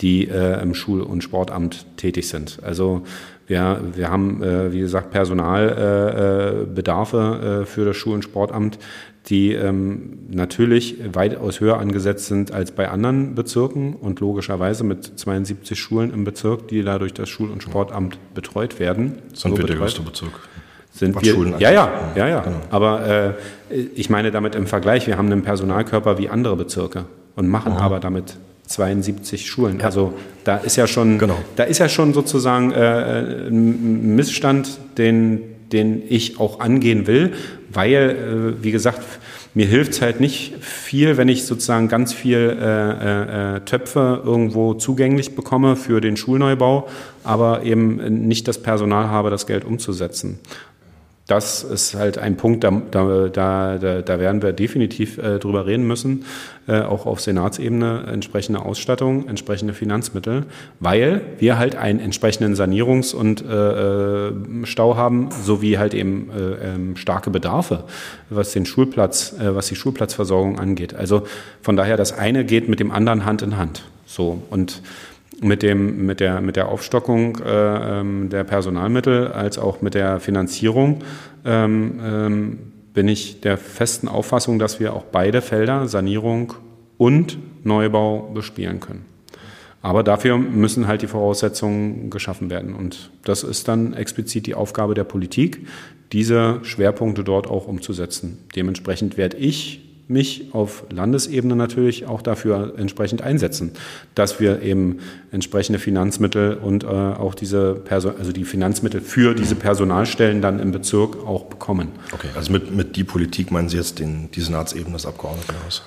[0.00, 2.58] die äh, im Schul- und Sportamt tätig sind.
[2.62, 3.02] Also
[3.46, 8.78] wir, wir haben, äh, wie gesagt, Personalbedarfe äh, äh, für das Schul- und Sportamt,
[9.28, 15.78] die ähm, natürlich weitaus höher angesetzt sind als bei anderen Bezirken und logischerweise mit 72
[15.78, 19.18] Schulen im Bezirk, die da durch das Schul- und Sportamt betreut werden.
[19.34, 20.32] Sind so wir der größte Bezirk?
[20.92, 22.40] Sind wir, Schulen ja, ja, ja, ja.
[22.40, 22.60] Genau.
[22.70, 23.34] Aber
[23.70, 27.72] äh, ich meine damit im Vergleich, wir haben einen Personalkörper wie andere Bezirke und machen
[27.72, 27.84] Aha.
[27.84, 28.36] aber damit
[28.66, 29.80] 72 Schulen.
[29.80, 29.86] Ja.
[29.86, 31.36] Also da ist ja schon, genau.
[31.56, 37.32] da ist ja schon sozusagen äh, ein Missstand, den, den ich auch angehen will,
[37.76, 39.00] weil, äh, wie gesagt,
[39.54, 44.22] mir hilft es halt nicht viel, wenn ich sozusagen ganz viel äh, äh, äh, Töpfe
[44.24, 46.88] irgendwo zugänglich bekomme für den Schulneubau,
[47.24, 50.40] aber eben nicht das Personal habe, das Geld umzusetzen
[51.26, 55.84] das ist halt ein Punkt, da, da, da, da werden wir definitiv äh, drüber reden
[55.84, 56.24] müssen,
[56.68, 60.44] äh, auch auf Senatsebene entsprechende Ausstattung, entsprechende Finanzmittel,
[60.78, 64.32] weil wir halt einen entsprechenden Sanierungs- und äh, äh
[64.64, 67.84] Stau haben, sowie halt eben äh, ähm, starke Bedarfe,
[68.30, 70.94] was den Schulplatz, äh, was die Schulplatzversorgung angeht.
[70.94, 71.24] Also
[71.60, 73.82] von daher, das eine geht mit dem anderen Hand in Hand.
[74.06, 74.80] So und
[75.42, 80.20] mit, dem, mit, der, mit der Aufstockung äh, ähm, der Personalmittel als auch mit der
[80.20, 81.02] Finanzierung
[81.44, 82.58] ähm, ähm,
[82.94, 86.54] bin ich der festen Auffassung, dass wir auch beide Felder, Sanierung
[86.96, 89.04] und Neubau, bespielen können.
[89.82, 92.74] Aber dafür müssen halt die Voraussetzungen geschaffen werden.
[92.74, 95.66] Und das ist dann explizit die Aufgabe der Politik,
[96.12, 98.38] diese Schwerpunkte dort auch umzusetzen.
[98.56, 103.72] Dementsprechend werde ich mich auf Landesebene natürlich auch dafür entsprechend einsetzen,
[104.14, 104.98] dass wir eben
[105.32, 110.70] entsprechende Finanzmittel und äh, auch diese Person also die Finanzmittel für diese Personalstellen dann im
[110.70, 111.88] Bezirk auch bekommen.
[112.12, 115.82] Okay, also mit, mit die Politik meinen Sie jetzt den, die Senatsebene des Abgeordnetenhaus?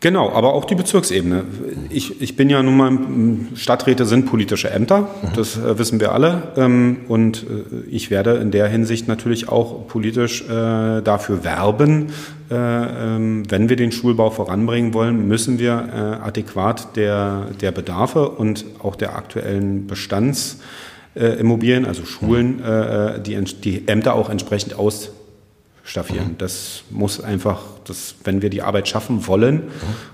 [0.00, 1.42] Genau, aber auch die Bezirksebene.
[1.90, 2.96] Ich, ich bin ja nun mal,
[3.56, 6.52] Stadträte sind politische Ämter, das äh, wissen wir alle.
[6.56, 12.12] Ähm, und äh, ich werde in der Hinsicht natürlich auch politisch äh, dafür werben,
[12.48, 18.64] äh, ähm, wenn wir den Schulbau voranbringen wollen, müssen wir adäquat der, der Bedarfe und
[18.80, 25.10] auch der aktuellen Bestandsimmobilien, also Schulen, äh, die, die Ämter auch entsprechend aus
[25.88, 26.28] staffieren.
[26.32, 26.38] Mhm.
[26.38, 29.64] Das muss einfach, das, wenn wir die Arbeit schaffen wollen,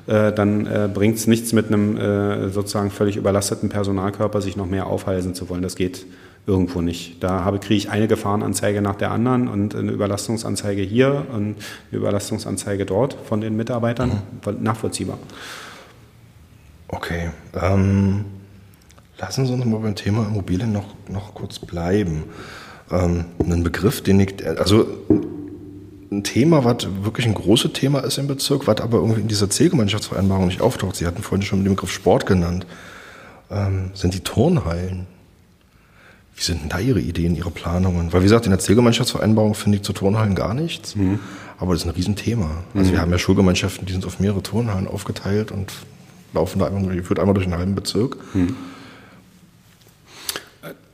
[0.07, 0.13] mhm.
[0.13, 4.67] äh, dann äh, bringt es nichts mit einem äh, sozusagen völlig überlasteten Personalkörper, sich noch
[4.67, 5.63] mehr aufhalsen zu wollen.
[5.63, 6.07] Das geht
[6.47, 7.23] irgendwo nicht.
[7.23, 11.57] Da habe, kriege ich eine Gefahrenanzeige nach der anderen und eine Überlastungsanzeige hier und
[11.91, 14.21] eine Überlastungsanzeige dort von den Mitarbeitern.
[14.45, 14.63] Mhm.
[14.63, 15.19] Nachvollziehbar.
[16.89, 17.31] Okay.
[17.61, 18.27] Ähm,
[19.19, 22.25] lassen Sie uns mal beim Thema Immobilien noch, noch kurz bleiben.
[22.91, 24.87] Ähm, ein Begriff, den ich, also
[26.19, 29.51] ein Thema, was wirklich ein großes Thema ist im Bezirk, was aber irgendwie in dieser
[29.51, 30.97] Zielgemeinschaftsvereinbarung nicht auftaucht.
[30.97, 32.67] Sie hatten vorhin schon den Begriff Sport genannt.
[33.51, 35.07] Ähm, sind die Turnhallen.
[36.37, 38.13] Wie sind denn da Ihre Ideen, Ihre Planungen?
[38.13, 40.97] Weil, wie gesagt, in der Zielgemeinschaftsvereinbarung finde ich zu Turnhallen gar nichts.
[40.97, 41.21] Mhm.
[41.59, 42.51] Aber das ist ein Riesenthema.
[42.75, 42.95] Also, mhm.
[42.95, 45.73] wir haben ja Schulgemeinschaften, die sind auf mehrere Turnhallen aufgeteilt und
[46.33, 48.17] laufen da einmal, führt einmal durch einen halben Bezirk.
[48.35, 48.57] Mhm.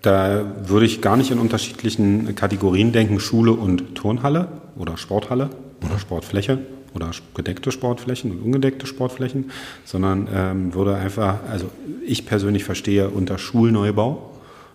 [0.03, 5.51] Da würde ich gar nicht in unterschiedlichen Kategorien denken, Schule und Turnhalle oder Sporthalle
[5.85, 6.59] oder Sportfläche
[6.95, 9.51] oder gedeckte Sportflächen und ungedeckte Sportflächen,
[9.85, 11.67] sondern ähm, würde einfach, also
[12.05, 14.31] ich persönlich verstehe unter Schulneubau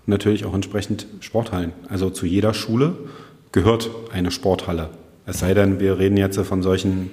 [0.05, 1.73] natürlich auch entsprechend Sporthallen.
[1.89, 2.95] Also zu jeder Schule
[3.51, 4.89] gehört eine Sporthalle.
[5.25, 7.09] Es sei denn, wir reden jetzt von solchen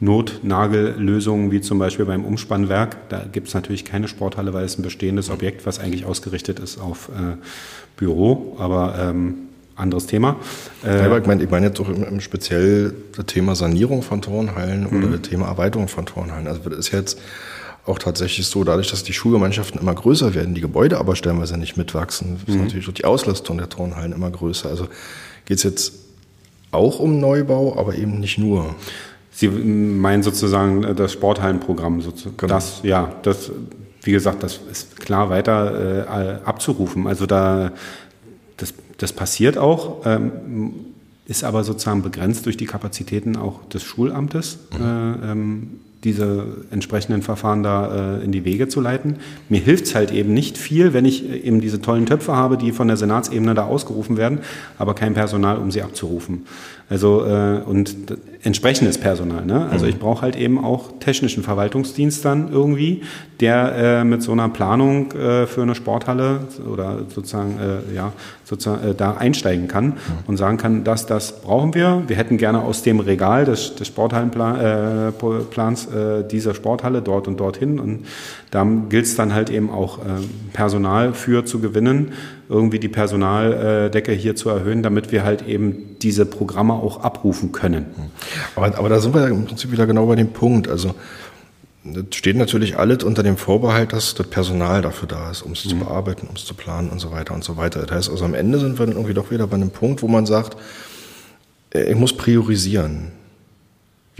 [0.00, 3.08] Notnagellösungen wie zum Beispiel beim Umspannwerk.
[3.10, 6.80] Da gibt es natürlich keine Sporthalle, weil es ein bestehendes Objekt, was eigentlich ausgerichtet ist
[6.80, 7.36] auf äh,
[7.96, 9.34] Büro, aber ähm,
[9.76, 10.36] anderes Thema.
[10.84, 14.22] Äh, ja, ich meine ich mein jetzt auch im, im speziell das Thema Sanierung von
[14.22, 14.96] Turnhallen mhm.
[14.96, 16.46] oder das Thema Erweiterung von Turnhallen.
[16.46, 17.18] Also das ist jetzt
[17.86, 21.76] auch tatsächlich so, dadurch, dass die Schulgemeinschaften immer größer werden, die Gebäude aber stellenweise nicht
[21.76, 22.64] mitwachsen, ist mhm.
[22.64, 24.68] natürlich auch die Auslastung der Turnhallen immer größer.
[24.68, 24.88] Also
[25.46, 25.92] geht es jetzt
[26.72, 28.74] auch um Neubau, aber eben nicht nur.
[29.30, 32.00] Sie meinen sozusagen äh, das Sporthallenprogramm.
[32.00, 32.32] Genau.
[32.46, 33.50] Das, ja, das,
[34.02, 37.06] wie gesagt, das ist klar weiter äh, abzurufen.
[37.06, 37.72] Also da,
[38.56, 40.72] das, das passiert auch, ähm,
[41.26, 44.58] ist aber sozusagen begrenzt durch die Kapazitäten auch des Schulamtes.
[44.78, 44.84] Mhm.
[44.84, 45.68] Äh, ähm,
[46.04, 49.16] diese entsprechenden Verfahren da äh, in die Wege zu leiten.
[49.48, 52.56] Mir hilft es halt eben nicht viel, wenn ich äh, eben diese tollen Töpfe habe,
[52.56, 54.38] die von der Senatsebene da ausgerufen werden,
[54.78, 56.46] aber kein Personal, um sie abzurufen.
[56.88, 57.94] Also äh, und
[58.42, 59.44] entsprechendes Personal.
[59.44, 59.68] Ne?
[59.70, 59.90] Also mhm.
[59.90, 63.02] ich brauche halt eben auch technischen Verwaltungsdienst dann irgendwie,
[63.40, 68.12] der äh, mit so einer Planung äh, für eine Sporthalle oder sozusagen äh, ja
[68.44, 69.94] sozusagen äh, da einsteigen kann mhm.
[70.26, 72.04] und sagen kann, das das brauchen wir.
[72.06, 77.78] Wir hätten gerne aus dem Regal des, des Sporthallenplans äh, diese Sporthalle dort und dorthin
[77.78, 78.06] und
[78.50, 80.02] da gilt es dann halt eben auch äh,
[80.54, 82.12] Personal für zu gewinnen
[82.50, 87.86] irgendwie die Personaldecke hier zu erhöhen, damit wir halt eben diese Programme auch abrufen können.
[88.56, 90.68] Aber, aber da sind wir ja im Prinzip wieder genau bei dem Punkt.
[90.68, 90.94] Also
[91.84, 95.64] das steht natürlich alles unter dem Vorbehalt, dass das Personal dafür da ist, um es
[95.64, 95.70] mhm.
[95.70, 97.86] zu bearbeiten, um es zu planen und so weiter und so weiter.
[97.86, 100.08] Das heißt also am Ende sind wir dann irgendwie doch wieder bei einem Punkt, wo
[100.08, 100.56] man sagt,
[101.72, 103.12] äh, ich muss priorisieren.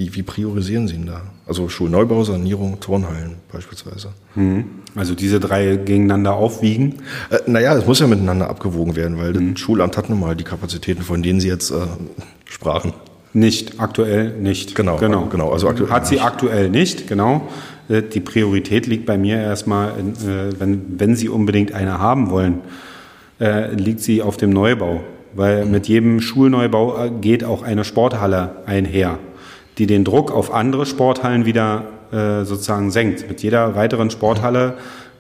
[0.01, 1.21] Wie, wie priorisieren Sie ihn da?
[1.47, 4.09] Also Schulneubau, Sanierung, Turnhallen beispielsweise.
[4.35, 4.65] Mhm.
[4.95, 6.95] Also diese drei gegeneinander aufwiegen?
[7.29, 9.53] Äh, naja, es muss ja miteinander abgewogen werden, weil mhm.
[9.53, 11.75] das Schulamt hat nun mal die Kapazitäten, von denen Sie jetzt äh,
[12.47, 12.95] sprachen.
[13.35, 14.75] Nicht, aktuell nicht.
[14.75, 15.27] Genau, genau.
[15.27, 16.25] genau also aktuell hat sie nicht.
[16.25, 17.49] aktuell nicht, genau.
[17.91, 22.63] Äh, die Priorität liegt bei mir erstmal, äh, wenn, wenn Sie unbedingt eine haben wollen,
[23.39, 25.03] äh, liegt sie auf dem Neubau.
[25.35, 25.73] Weil mhm.
[25.73, 29.19] mit jedem Schulneubau geht auch eine Sporthalle einher
[29.81, 33.27] die den Druck auf andere Sporthallen wieder äh, sozusagen senkt.
[33.29, 34.75] Mit jeder weiteren Sporthalle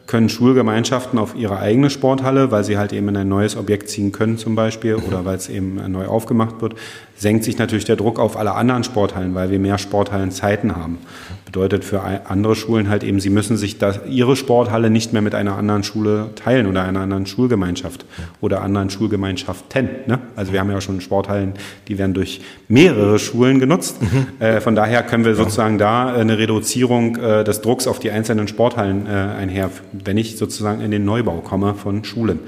[0.06, 4.12] können Schulgemeinschaften auf ihre eigene Sporthalle, weil sie halt eben in ein neues Objekt ziehen
[4.12, 6.74] können zum Beispiel oder weil es eben neu aufgemacht wird,
[7.20, 10.98] senkt sich natürlich der Druck auf alle anderen Sporthallen, weil wir mehr Sporthallenzeiten haben.
[11.44, 15.34] Bedeutet für andere Schulen halt eben, sie müssen sich das, ihre Sporthalle nicht mehr mit
[15.34, 18.06] einer anderen Schule teilen oder einer anderen Schulgemeinschaft
[18.40, 19.84] oder anderen Schulgemeinschaften.
[20.06, 20.18] Ne?
[20.34, 21.52] Also wir haben ja schon Sporthallen,
[21.88, 24.00] die werden durch mehrere Schulen genutzt.
[24.00, 24.26] Mhm.
[24.38, 28.48] Äh, von daher können wir sozusagen da eine Reduzierung äh, des Drucks auf die einzelnen
[28.48, 32.38] Sporthallen äh, einher, wenn ich sozusagen in den Neubau komme von Schulen.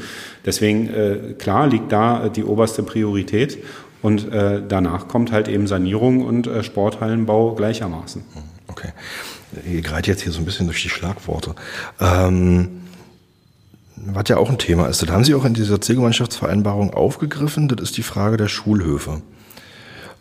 [0.45, 3.59] Deswegen, äh, klar, liegt da äh, die oberste Priorität
[4.03, 8.23] und äh, danach kommt halt eben Sanierung und äh, Sporthallenbau gleichermaßen.
[8.69, 8.89] Okay.
[9.71, 11.55] Ihr greift jetzt hier so ein bisschen durch die Schlagworte.
[12.01, 12.69] Ähm,
[13.97, 17.81] was ja auch ein Thema ist, das haben Sie auch in dieser Zielgemeinschaftsvereinbarung aufgegriffen, das
[17.81, 19.23] ist die Frage der Schulhöfe.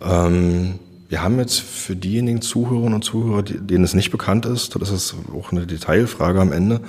[0.02, 4.92] Ähm, wir haben jetzt für diejenigen Zuhörerinnen und Zuhörer, denen es nicht bekannt ist, das
[4.92, 6.82] ist auch eine Detailfrage am Ende,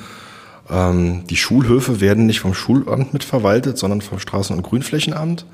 [0.69, 5.47] ähm, die Schulhöfe werden nicht vom Schulamt mitverwaltet, sondern vom Straßen- und Grünflächenamt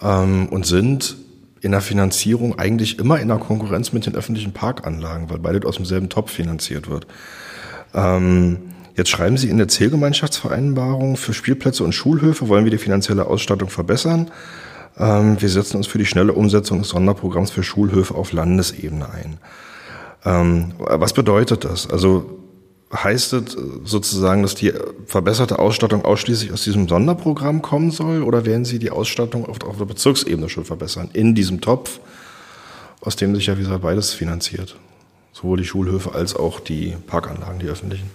[0.00, 1.16] ähm, und sind
[1.60, 5.76] in der Finanzierung eigentlich immer in der Konkurrenz mit den öffentlichen Parkanlagen, weil beide aus
[5.76, 7.06] demselben Topf finanziert wird.
[7.94, 8.58] Ähm,
[8.94, 13.68] jetzt schreiben Sie in der Zielgemeinschaftsvereinbarung für Spielplätze und Schulhöfe wollen wir die finanzielle Ausstattung
[13.70, 14.30] verbessern.
[14.98, 19.38] Ähm, wir setzen uns für die schnelle Umsetzung des Sonderprogramms für Schulhöfe auf Landesebene ein.
[20.24, 21.88] Ähm, was bedeutet das?
[21.88, 22.35] Also
[22.92, 24.72] heißt es sozusagen, dass die
[25.06, 29.78] verbesserte Ausstattung ausschließlich aus diesem Sonderprogramm kommen soll oder werden Sie die Ausstattung auf, auf
[29.78, 32.00] der Bezirksebene schon verbessern, in diesem Topf,
[33.00, 34.76] aus dem sich ja wie gesagt beides finanziert?
[35.32, 38.10] Sowohl die Schulhöfe als auch die Parkanlagen, die öffentlichen.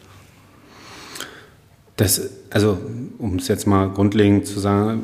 [1.98, 2.80] Das, also,
[3.18, 5.04] um es jetzt mal grundlegend zu sagen,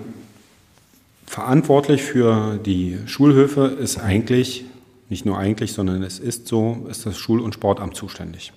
[1.28, 4.64] Verantwortlich für die Schulhöfe ist eigentlich,
[5.10, 8.54] nicht nur eigentlich, sondern es ist so, ist das Schul- und Sportamt zuständig.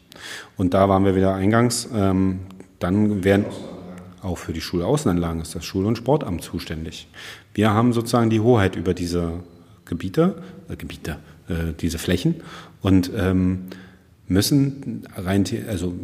[0.56, 1.88] Und da waren wir wieder eingangs.
[1.94, 2.40] Ähm,
[2.78, 3.46] dann werden
[4.22, 7.08] auch für die Schulaußenanlagen ist das Schul- und Sportamt zuständig.
[7.54, 9.40] Wir haben sozusagen die Hoheit über diese
[9.84, 11.16] Gebiete, äh, Gebiete,
[11.48, 12.36] äh, diese Flächen
[12.82, 13.66] und ähm,
[14.28, 15.94] müssen rein, also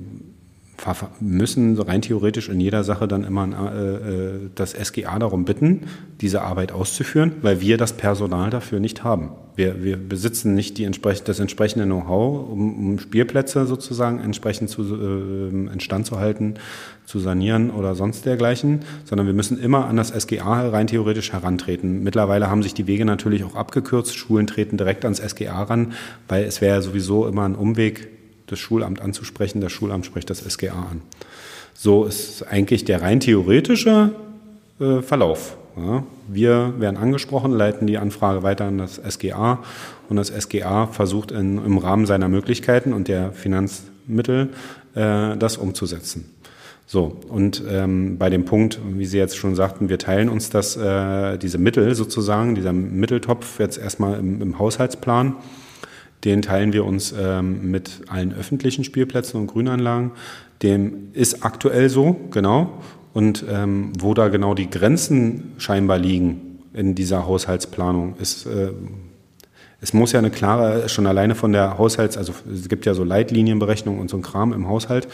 [1.21, 5.87] müssen rein theoretisch in jeder Sache dann immer äh, äh das SGA darum bitten,
[6.21, 9.31] diese Arbeit auszuführen, weil wir das Personal dafür nicht haben.
[9.57, 14.83] Wir, wir besitzen nicht die entsprech das entsprechende Know-how, um, um, Spielplätze sozusagen entsprechend zu,
[14.83, 16.55] äh, instand zu halten,
[17.07, 22.03] zu sanieren oder sonst dergleichen, sondern wir müssen immer an das SGA rein theoretisch herantreten.
[22.03, 24.15] Mittlerweile haben sich die Wege natürlich auch abgekürzt.
[24.15, 25.93] Schulen treten direkt ans SGA ran,
[26.29, 28.16] weil es wäre ja sowieso immer ein Umweg,
[28.47, 29.61] das Schulamt anzusprechen.
[29.61, 31.03] Das Schulamt spricht das SGA an.
[31.75, 34.13] So ist eigentlich der rein theoretische
[34.81, 35.57] äh, Verlauf.
[35.77, 39.63] Ja, wir werden angesprochen, leiten die Anfrage weiter an das SGA
[40.09, 44.49] und das SGA versucht in, im Rahmen seiner Möglichkeiten und der Finanzmittel
[44.95, 46.31] äh, das umzusetzen.
[46.87, 50.77] So, und ähm, bei dem Punkt, wie Sie jetzt schon sagten, wir teilen uns das,
[50.77, 55.35] äh, diese Mittel sozusagen, dieser Mitteltopf jetzt erstmal im, im Haushaltsplan
[56.25, 60.13] den teilen wir uns ähm, mit allen öffentlichen Spielplätzen und Grünanlagen.
[60.63, 62.83] Dem ist aktuell so, genau.
[63.13, 68.71] Und ähm, wo da genau die Grenzen scheinbar liegen in dieser Haushaltsplanung, ist äh,
[69.83, 73.05] es muss ja eine klare, schon alleine von der Haushalts, also es gibt ja so
[73.05, 75.07] Leitlinienberechnungen und so ein Kram im Haushalt,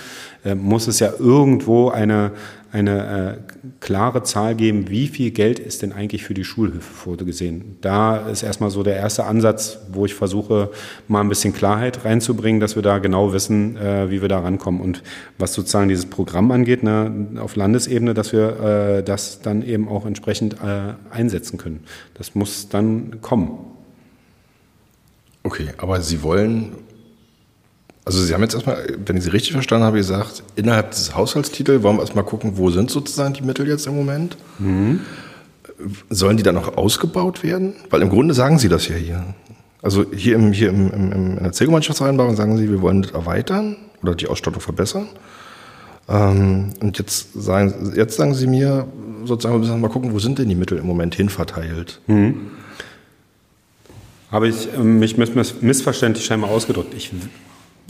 [0.45, 2.31] äh, muss es ja irgendwo eine,
[2.71, 7.77] eine äh, klare Zahl geben, wie viel Geld ist denn eigentlich für die Schulhilfe vorgesehen.
[7.81, 10.71] Da ist erstmal so der erste Ansatz, wo ich versuche,
[11.09, 14.81] mal ein bisschen Klarheit reinzubringen, dass wir da genau wissen, äh, wie wir da rankommen.
[14.81, 15.03] Und
[15.39, 20.07] was sozusagen dieses Programm angeht, ne, auf Landesebene, dass wir äh, das dann eben auch
[20.07, 21.81] entsprechend äh, einsetzen können.
[22.15, 23.72] Das muss dann kommen.
[25.45, 26.73] Okay, aber Sie wollen,
[28.05, 31.83] also Sie haben jetzt erstmal, wenn ich Sie richtig verstanden habe, gesagt, innerhalb des Haushaltstitels
[31.83, 34.37] wollen wir erstmal gucken, wo sind sozusagen die Mittel jetzt im Moment?
[34.59, 35.01] Mhm.
[36.11, 37.75] Sollen die dann noch ausgebaut werden?
[37.91, 39.35] Weil im Grunde sagen Sie das ja hier.
[39.83, 43.77] Also hier, im, hier im, im, in der Zielgemeinschaftsvereinbarung sagen Sie, wir wollen das erweitern
[44.01, 45.09] oder die Ausstattung verbessern.
[46.09, 48.87] Ähm, und jetzt sagen, jetzt sagen Sie mir,
[49.25, 52.01] sozusagen, wir müssen mal gucken, wo sind denn die Mittel im Moment hinverteilt?
[52.07, 52.53] Mhm
[54.33, 56.95] habe ich ähm, mich missverständlich scheinbar ausgedrückt.
[56.97, 57.13] Ich,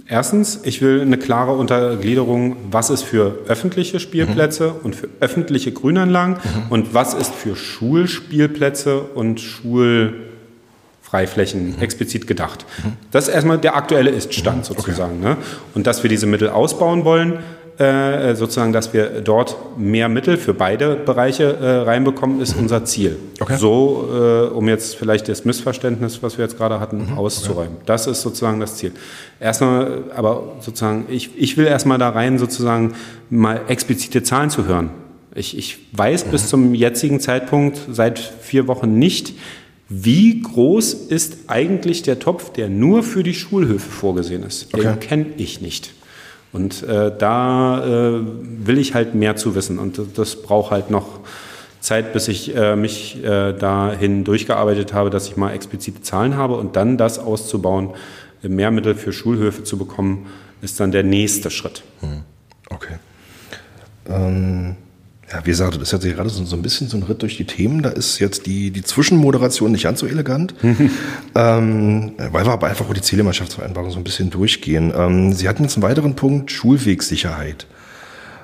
[0.09, 4.81] erstens, ich will eine klare Untergliederung, was ist für öffentliche Spielplätze mhm.
[4.83, 6.65] und für öffentliche Grünanlagen mhm.
[6.71, 11.83] und was ist für Schulspielplätze und Schulfreiflächen mhm.
[11.83, 12.67] explizit gedacht.
[12.83, 12.95] Mhm.
[13.13, 14.65] Das ist erstmal der aktuelle Iststand mhm.
[14.65, 15.21] sozusagen.
[15.21, 15.29] Okay.
[15.31, 15.37] Ne?
[15.75, 17.39] Und dass wir diese Mittel ausbauen wollen,
[17.79, 23.17] äh, sozusagen, dass wir dort mehr Mittel für beide Bereiche äh, reinbekommen, ist unser Ziel.
[23.41, 23.57] Okay.
[23.57, 27.19] So, äh, um jetzt vielleicht das Missverständnis, was wir jetzt gerade hatten, mhm.
[27.19, 27.77] auszuräumen.
[27.77, 27.85] Okay.
[27.87, 28.93] Das ist sozusagen das Ziel.
[29.41, 32.93] Erstmal, aber sozusagen, ich, ich will erstmal da rein, sozusagen
[33.31, 34.91] mal explizite Zahlen zu hören.
[35.35, 36.31] Ich, ich weiß mhm.
[36.31, 39.35] bis zum jetzigen Zeitpunkt seit vier Wochen nicht,
[39.89, 44.75] wie groß ist eigentlich der Topf, der nur für die Schulhöfe vorgesehen ist?
[44.75, 44.97] Den okay.
[45.01, 45.93] kenne ich nicht.
[46.53, 49.79] Und äh, da äh, will ich halt mehr zu wissen.
[49.79, 51.21] Und das braucht halt noch
[51.81, 56.57] Zeit, bis ich äh, mich äh, dahin durchgearbeitet habe, dass ich mal explizite Zahlen habe
[56.57, 57.91] und dann das auszubauen,
[58.43, 60.27] mehr Mittel für Schulhöfe zu bekommen,
[60.61, 61.83] ist dann der nächste Schritt.
[62.01, 62.23] Hm.
[62.71, 62.97] Okay.
[64.09, 64.77] Ähm,
[65.33, 67.39] Ja, wie gesagt, das ist jetzt gerade so, so ein bisschen so ein Ritt durch
[67.39, 67.83] die Themen.
[67.83, 70.55] Da ist jetzt die, die Zwischenmoderation nicht ganz so elegant,
[71.35, 74.93] ähm, weil wir aber einfach auch die Zählemannschaftsvereinbarung so ein bisschen durchgehen.
[74.95, 77.67] Ähm, Sie hatten jetzt einen weiteren Punkt, Schulwegsicherheit.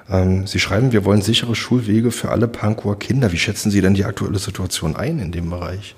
[0.08, 3.32] Ähm, Sie schreiben, wir wollen sichere Schulwege für alle Pankower Kinder.
[3.32, 5.94] Wie schätzen Sie denn die aktuelle Situation ein in dem Bereich?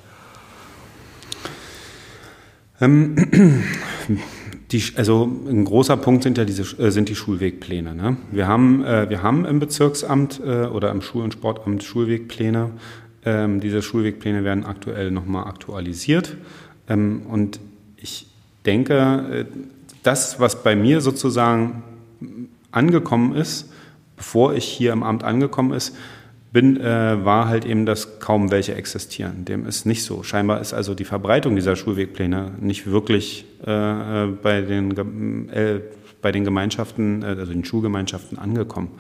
[4.73, 7.95] Die, also ein großer Punkt sind ja diese äh, sind die Schulwegpläne.
[7.95, 8.17] Ne?
[8.31, 12.71] Wir haben äh, wir haben im Bezirksamt äh, oder im Schul- und Sportamt Schulwegpläne.
[13.25, 16.37] Ähm, diese Schulwegpläne werden aktuell nochmal aktualisiert
[16.89, 17.61] ähm, und
[17.97, 18.27] ich
[18.65, 18.95] denke,
[19.31, 19.45] äh,
[20.03, 21.83] das, was bei mir sozusagen
[22.71, 23.71] angekommen ist,
[24.17, 25.97] bevor ich hier im Amt angekommen ist,
[26.53, 29.45] bin, äh, war halt eben, dass kaum welche existieren.
[29.45, 30.23] Dem ist nicht so.
[30.23, 35.81] Scheinbar ist also die Verbreitung dieser Schulwegpläne nicht wirklich äh, bei, den, äh,
[36.21, 38.91] bei den Gemeinschaften, äh, also den Schulgemeinschaften angekommen.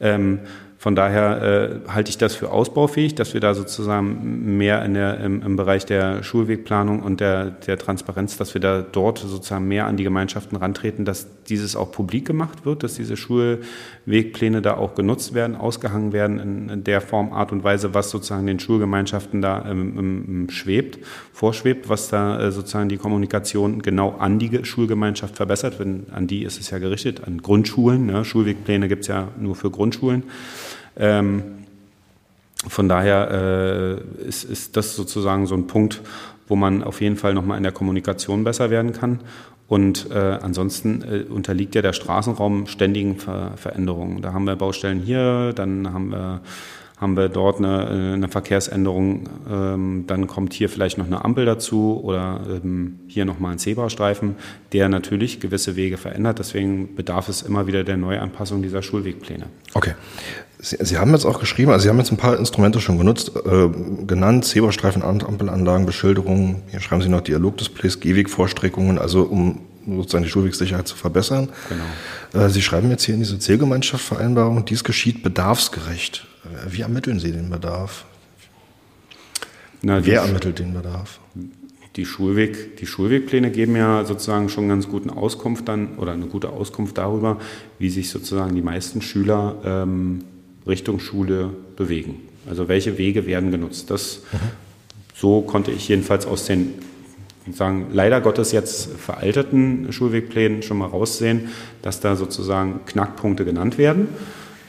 [0.00, 0.40] Ähm,
[0.80, 5.20] von daher äh, halte ich das für ausbaufähig, dass wir da sozusagen mehr in der,
[5.20, 9.84] im, im Bereich der Schulwegplanung und der, der Transparenz, dass wir da dort sozusagen mehr
[9.84, 14.94] an die Gemeinschaften rantreten, dass dieses auch publik gemacht wird, dass diese Schulwegpläne da auch
[14.94, 19.66] genutzt werden, ausgehangen werden in, der Form, Art und Weise, was sozusagen den Schulgemeinschaften da
[19.68, 20.98] ähm, schwebt,
[21.34, 25.78] vorschwebt, was da äh, sozusagen die Kommunikation genau an die Schulgemeinschaft verbessert.
[25.78, 28.06] Wenn, an die ist es ja gerichtet, an Grundschulen.
[28.06, 28.24] Ne?
[28.24, 30.22] Schulwegpläne gibt es ja nur für Grundschulen.
[31.00, 31.42] Ähm,
[32.68, 33.30] von daher
[34.20, 36.02] äh, ist, ist das sozusagen so ein Punkt,
[36.46, 39.20] wo man auf jeden Fall nochmal in der Kommunikation besser werden kann.
[39.66, 44.20] Und äh, ansonsten äh, unterliegt ja der Straßenraum ständigen Ver Veränderungen.
[44.20, 46.42] Da haben wir Baustellen hier, dann haben wir
[47.00, 51.98] haben wir dort eine, eine Verkehrsänderung, ähm, dann kommt hier vielleicht noch eine Ampel dazu
[52.04, 54.36] oder ähm, hier nochmal ein Zebrastreifen,
[54.74, 56.40] der natürlich gewisse Wege verändert.
[56.40, 59.46] Deswegen bedarf es immer wieder der Neuanpassung dieser Schulwegpläne.
[59.72, 59.94] Okay.
[60.62, 63.32] Sie, Sie haben jetzt auch geschrieben, also Sie haben jetzt ein paar Instrumente schon genutzt,
[63.34, 63.68] äh,
[64.06, 70.86] genannt, Zebrastreifen, Ampelanlagen, Beschilderungen, hier schreiben Sie noch Dialogdisplays, Gehwegvorstreckungen, also um sozusagen die Schulwegsicherheit
[70.86, 71.48] zu verbessern.
[71.68, 72.44] Genau.
[72.44, 76.26] Äh, Sie schreiben jetzt hier in diese Zielgemeinschaftsvereinbarung, dies geschieht bedarfsgerecht.
[76.68, 78.04] Wie ermitteln Sie den Bedarf?
[79.82, 81.20] Na, Wer ermittelt den Bedarf?
[81.96, 86.50] Die, Schulweg, die Schulwegpläne geben ja sozusagen schon ganz guten Auskunft dann oder eine gute
[86.50, 87.38] Auskunft darüber,
[87.78, 90.24] wie sich sozusagen die meisten Schüler ähm,
[90.66, 92.16] Richtung Schule bewegen.
[92.48, 93.90] Also welche Wege werden genutzt.
[93.90, 94.22] Das
[95.14, 96.74] so konnte ich jedenfalls aus den
[97.52, 101.48] sagen, leider Gottes jetzt veralteten Schulwegplänen schon mal raussehen,
[101.82, 104.08] dass da sozusagen Knackpunkte genannt werden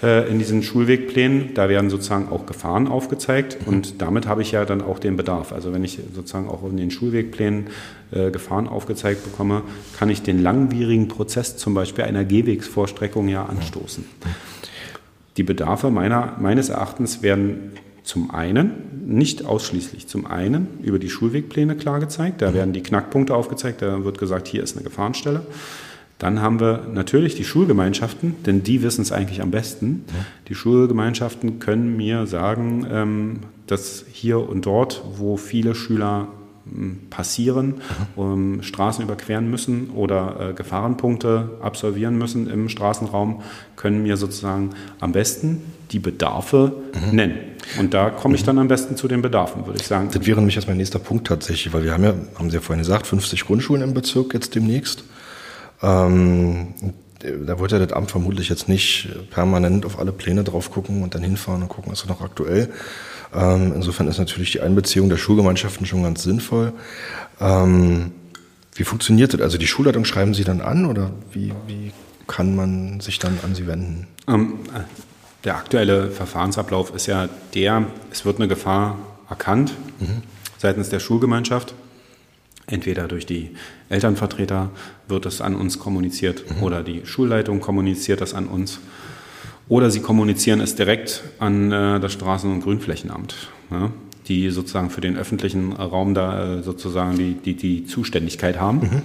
[0.01, 1.53] äh, in diesen Schulwegplänen.
[1.53, 5.51] Da werden sozusagen auch Gefahren aufgezeigt und damit habe ich ja dann auch den Bedarf.
[5.51, 7.67] Also wenn ich sozusagen auch in den Schulwegplänen
[8.11, 9.63] äh, Gefahren aufgezeigt bekomme,
[9.97, 14.05] kann ich den langwierigen Prozess zum Beispiel einer Gehwegsvorstreckung ja anstoßen.
[15.37, 17.71] Die Bedarfe meiner, meines Erachtens werden
[18.03, 18.71] zum einen,
[19.05, 22.41] nicht ausschließlich, zum einen über die Schulwegpläne klar gezeigt.
[22.41, 22.55] Da mhm.
[22.55, 23.81] werden die Knackpunkte aufgezeigt.
[23.81, 25.45] Da wird gesagt, hier ist eine Gefahrenstelle.
[26.17, 30.05] Dann haben wir natürlich die Schulgemeinschaften, denn die wissen es eigentlich am besten.
[30.07, 30.25] Ja.
[30.49, 36.27] Die Schulgemeinschaften können mir sagen, ähm, dass hier und dort, wo viele Schüler
[37.09, 37.75] passieren,
[38.15, 43.41] um, Straßen überqueren müssen oder äh, Gefahrenpunkte absolvieren müssen im Straßenraum,
[43.75, 45.61] können mir sozusagen am besten
[45.91, 47.15] die Bedarfe mhm.
[47.15, 47.37] nennen.
[47.79, 48.47] Und da komme ich mhm.
[48.47, 50.09] dann am besten zu den Bedarfen, würde ich sagen.
[50.11, 52.61] Das wäre nämlich jetzt mein nächster Punkt tatsächlich, weil wir haben ja, haben Sie ja
[52.61, 55.03] vorhin gesagt, 50 Grundschulen im Bezirk jetzt demnächst.
[55.81, 56.73] Ähm,
[57.45, 61.13] da wird ja das Amt vermutlich jetzt nicht permanent auf alle Pläne drauf gucken und
[61.15, 62.69] dann hinfahren und gucken, ist das noch aktuell.
[63.33, 66.73] Ähm, insofern ist natürlich die Einbeziehung der Schulgemeinschaften schon ganz sinnvoll.
[67.39, 68.11] Ähm,
[68.75, 69.41] wie funktioniert das?
[69.41, 71.91] Also die Schulleitung schreiben Sie dann an oder wie, wie
[72.27, 74.07] kann man sich dann an Sie wenden?
[74.27, 74.59] Ähm,
[75.43, 78.97] der aktuelle Verfahrensablauf ist ja der, es wird eine Gefahr
[79.29, 80.23] erkannt mhm.
[80.57, 81.73] seitens der Schulgemeinschaft.
[82.67, 83.51] Entweder durch die
[83.89, 84.69] Elternvertreter
[85.07, 86.63] wird es an uns kommuniziert mhm.
[86.63, 88.79] oder die Schulleitung kommuniziert das an uns.
[89.67, 93.35] Oder sie kommunizieren es direkt an äh, das Straßen- und Grünflächenamt,
[93.69, 93.91] ja,
[94.27, 98.79] die sozusagen für den öffentlichen Raum da äh, sozusagen die, die, die Zuständigkeit haben.
[98.79, 99.01] Mhm.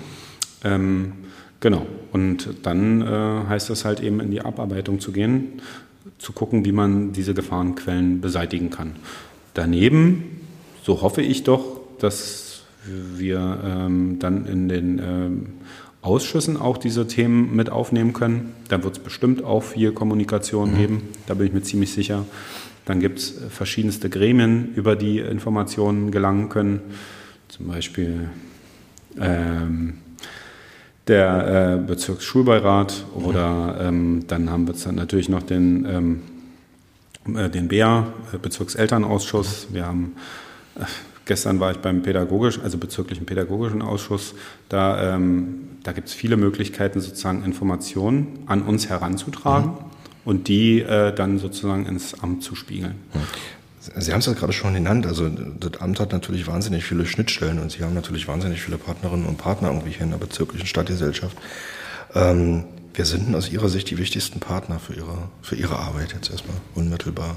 [0.65, 1.13] Ähm,
[1.61, 1.87] genau.
[2.13, 5.63] Und dann äh, heißt es halt eben in die Abarbeitung zu gehen,
[6.19, 8.97] zu gucken, wie man diese Gefahrenquellen beseitigen kann.
[9.55, 10.25] Daneben,
[10.83, 15.47] so hoffe ich doch, dass wir ähm, dann in den ähm,
[16.07, 18.55] Ausschüssen auch diese Themen mit aufnehmen können.
[18.69, 20.77] Da wird es bestimmt auch viel Kommunikation mhm.
[20.77, 22.25] geben, da bin ich mir ziemlich sicher.
[22.85, 26.81] Dann gibt es verschiedenste Gremien, über die Informationen gelangen können,
[27.49, 28.31] zum Beispiel
[29.21, 29.95] ähm,
[31.09, 36.23] der äh, Bezirksschulbeirat oder ähm, dann haben wir natürlich noch den ähm,
[37.35, 39.69] äh, den BEA, äh, Bezirkselternausschuss.
[39.73, 40.15] Wir haben
[40.77, 40.85] äh,
[41.27, 44.35] Gestern war ich beim pädagogischen, also bezirklichen pädagogischen Ausschuss.
[44.69, 49.77] Da, ähm, da gibt es viele Möglichkeiten, sozusagen Informationen an uns heranzutragen mhm.
[50.25, 52.95] und die äh, dann sozusagen ins Amt zu spiegeln.
[53.97, 55.07] Sie haben es ja gerade schon genannt.
[55.07, 59.27] Also das Amt hat natürlich wahnsinnig viele Schnittstellen und Sie haben natürlich wahnsinnig viele Partnerinnen
[59.27, 61.37] und Partner irgendwie hier in der bezirklichen Stadtgesellschaft.
[62.15, 62.65] Ähm,
[62.95, 66.31] wer sind denn aus Ihrer Sicht die wichtigsten Partner für Ihre, für Ihre Arbeit jetzt
[66.31, 67.37] erstmal unmittelbar?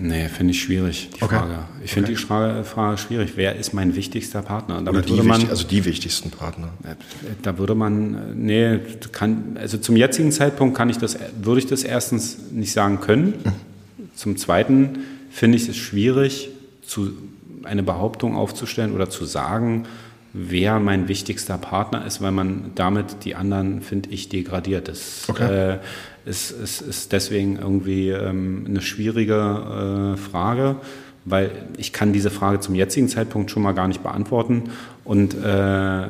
[0.00, 1.36] Nee, finde ich schwierig, die okay.
[1.36, 1.58] Frage.
[1.84, 2.16] Ich finde okay.
[2.16, 3.32] die Frage, Frage, schwierig.
[3.36, 4.80] Wer ist mein wichtigster Partner?
[4.82, 6.70] Damit Oder die man, also die wichtigsten Partner.
[6.84, 6.94] Äh,
[7.42, 8.78] da würde man, nee,
[9.12, 13.34] kann, also zum jetzigen Zeitpunkt kann ich das, würde ich das erstens nicht sagen können.
[13.42, 13.52] Hm.
[14.14, 14.98] Zum Zweiten
[15.30, 16.50] finde ich es schwierig,
[16.82, 17.12] zu,
[17.64, 19.86] eine Behauptung aufzustellen oder zu sagen,
[20.32, 24.88] wer mein wichtigster Partner ist, weil man damit die anderen, finde ich, degradiert.
[24.88, 25.72] Das okay.
[25.74, 25.78] äh,
[26.28, 30.76] ist, ist, ist deswegen irgendwie ähm, eine schwierige äh, Frage,
[31.24, 34.70] weil ich kann diese Frage zum jetzigen Zeitpunkt schon mal gar nicht beantworten
[35.04, 36.08] und äh,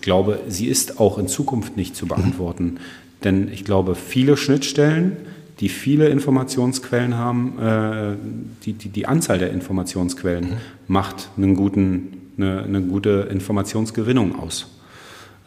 [0.00, 2.64] glaube, sie ist auch in Zukunft nicht zu beantworten.
[2.64, 2.78] Mhm.
[3.24, 5.16] Denn ich glaube, viele Schnittstellen,
[5.60, 8.16] die viele Informationsquellen haben, äh,
[8.64, 10.56] die, die, die Anzahl der Informationsquellen mhm.
[10.86, 14.66] macht einen guten eine, eine gute Informationsgewinnung aus.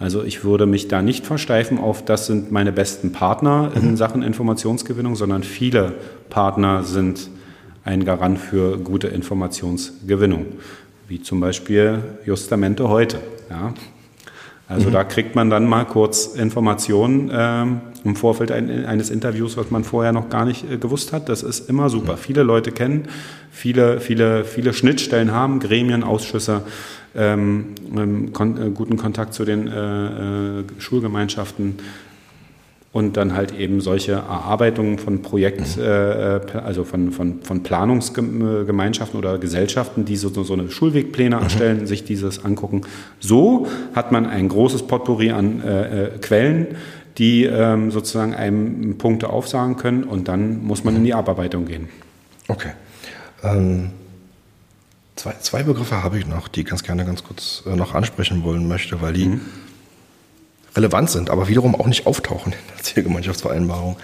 [0.01, 3.97] Also ich würde mich da nicht versteifen auf, das sind meine besten Partner in mhm.
[3.97, 5.93] Sachen Informationsgewinnung, sondern viele
[6.31, 7.29] Partner sind
[7.85, 10.47] ein Garant für gute Informationsgewinnung,
[11.07, 13.19] wie zum Beispiel Justamente heute.
[13.51, 13.75] Ja.
[14.71, 14.93] Also mhm.
[14.93, 19.83] da kriegt man dann mal kurz Informationen ähm, im Vorfeld ein, eines Interviews, was man
[19.83, 21.27] vorher noch gar nicht äh, gewusst hat.
[21.27, 22.13] Das ist immer super.
[22.13, 22.17] Mhm.
[22.17, 23.09] Viele Leute kennen,
[23.51, 26.61] viele, viele, viele Schnittstellen haben, Gremien, Ausschüsse,
[27.15, 31.77] ähm, ähm kon äh, guten Kontakt zu den äh, äh Schulgemeinschaften
[32.93, 35.83] und dann halt eben solche Erarbeitungen von Projekt, mhm.
[35.83, 41.43] äh, äh also von, von, von Planungsgemeinschaften oder Gesellschaften, die so, so eine Schulwegpläne mhm.
[41.43, 42.81] erstellen, sich dieses angucken.
[43.19, 46.67] So hat man ein großes Potpourri an äh, äh, Quellen,
[47.17, 51.87] die ähm, sozusagen einem Punkte aufsagen können und dann muss man in die Abarbeitung gehen.
[52.47, 52.71] Okay.
[53.43, 53.91] Ähm,
[55.15, 58.43] zwei, zwei Begriffe habe ich noch, die ich ganz gerne ganz kurz äh, noch ansprechen
[58.43, 59.41] wollen möchte, weil die mhm
[60.75, 63.97] relevant sind, aber wiederum auch nicht auftauchen in der Zielgemeinschaftsvereinbarung.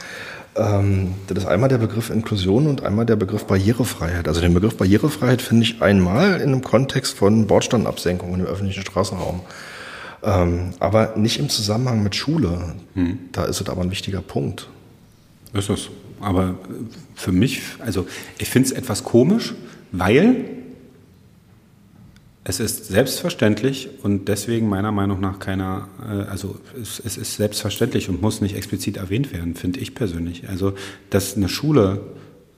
[0.55, 4.27] Ähm, das ist einmal der Begriff Inklusion und einmal der Begriff Barrierefreiheit.
[4.27, 9.41] Also den Begriff Barrierefreiheit finde ich einmal in einem Kontext von Bordstandabsenkung im öffentlichen Straßenraum.
[10.23, 12.75] Ähm, aber nicht im Zusammenhang mit Schule.
[12.95, 13.19] Hm.
[13.31, 14.67] Da ist es aber ein wichtiger Punkt.
[15.53, 15.89] Ist es.
[16.19, 16.55] Aber
[17.13, 18.07] für mich, also
[18.39, 19.53] ich finde es etwas komisch,
[19.91, 20.56] weil
[22.47, 28.07] es ist selbstverständlich und deswegen meiner Meinung nach keiner, äh, also es, es ist selbstverständlich
[28.07, 30.47] und muss nicht explizit erwähnt werden, finde ich persönlich.
[30.47, 30.73] Also,
[31.09, 31.99] dass eine Schule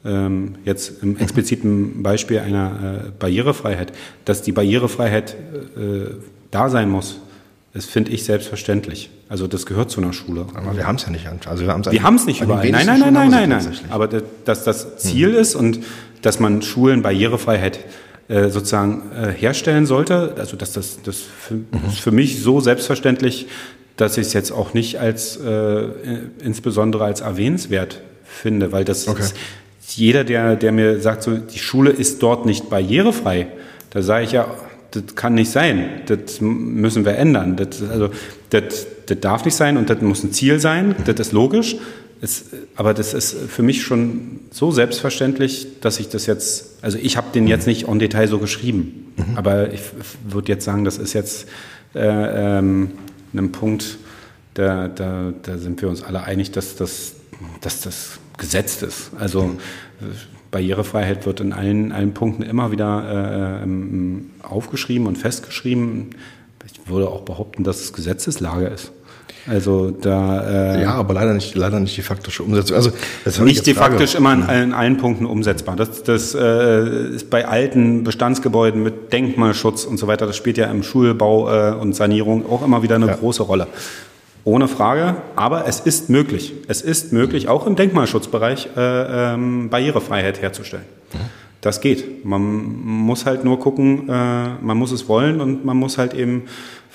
[0.06, 3.92] ähm, jetzt im expliziten Beispiel einer äh, Barrierefreiheit,
[4.26, 5.36] dass die Barrierefreiheit
[5.76, 6.12] äh,
[6.52, 7.20] da sein muss,
[7.74, 9.10] das finde ich selbstverständlich.
[9.28, 10.46] Also das gehört zu einer Schule.
[10.54, 11.28] Aber wir haben es ja nicht.
[11.48, 12.70] Also wir haben es wir haben es nicht überall.
[12.70, 13.74] Nein, nein, nein, nein, nein, nein.
[13.90, 15.40] Aber dass das Ziel hm.
[15.40, 15.80] ist und
[16.22, 17.80] dass man Schulen Barrierefreiheit
[18.30, 20.36] äh, sozusagen äh, herstellen sollte.
[20.38, 21.66] Also dass das, das für, mhm.
[21.88, 23.48] ist für mich so selbstverständlich,
[23.98, 25.88] dass ich es jetzt auch nicht als äh,
[26.44, 29.22] insbesondere als erwähnenswert finde, weil das okay.
[29.22, 29.36] ist,
[29.96, 33.48] jeder, der, der mir sagt, so die Schule ist dort nicht barrierefrei,
[33.90, 34.48] da sage ich ja,
[34.92, 37.56] das kann nicht sein, das müssen wir ändern.
[37.56, 38.10] Das, also,
[38.52, 41.78] das, das darf nicht sein und das muss ein Ziel sein, das ist logisch.
[42.22, 42.46] Es,
[42.76, 47.28] aber das ist für mich schon so selbstverständlich, dass ich das jetzt, also ich habe
[47.34, 49.38] den jetzt nicht en Detail so geschrieben, mhm.
[49.38, 49.82] aber ich
[50.28, 51.48] würde jetzt sagen, das ist jetzt
[51.96, 52.92] äh, ähm,
[53.34, 53.98] ein Punkt,
[54.54, 57.14] da, da, da sind wir uns alle einig, dass das,
[57.62, 59.12] dass das gesetzt ist.
[59.18, 59.58] Also mhm.
[60.52, 66.16] Barrierefreiheit wird in allen, allen Punkten immer wieder äh, ähm, aufgeschrieben und festgeschrieben.
[66.66, 68.92] Ich würde auch behaupten, dass es Gesetzeslage ist.
[69.50, 72.78] Also da äh, ja, aber leider nicht, leider nicht die faktische Umsetzung.
[72.78, 75.76] Also nicht die faktisch immer in allen, allen Punkten umsetzbar.
[75.76, 80.28] Das, das äh, ist bei alten Bestandsgebäuden mit Denkmalschutz und so weiter.
[80.28, 83.16] Das spielt ja im Schulbau äh, und Sanierung auch immer wieder eine ja.
[83.16, 83.68] große Rolle.
[84.43, 86.54] Ohne Frage, aber es ist möglich.
[86.68, 90.86] Es ist möglich, auch im Denkmalschutzbereich äh, ähm, Barrierefreiheit herzustellen.
[91.14, 91.18] Mhm.
[91.62, 92.24] Das geht.
[92.24, 92.41] Man
[92.86, 96.43] muss halt nur gucken, äh, man muss es wollen und man muss halt eben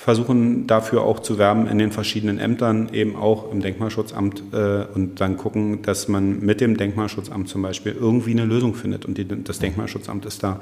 [0.05, 5.19] versuchen dafür auch zu werben in den verschiedenen Ämtern, eben auch im Denkmalschutzamt äh, und
[5.19, 9.05] dann gucken, dass man mit dem Denkmalschutzamt zum Beispiel irgendwie eine Lösung findet.
[9.05, 10.59] Und die, das Denkmalschutzamt ist da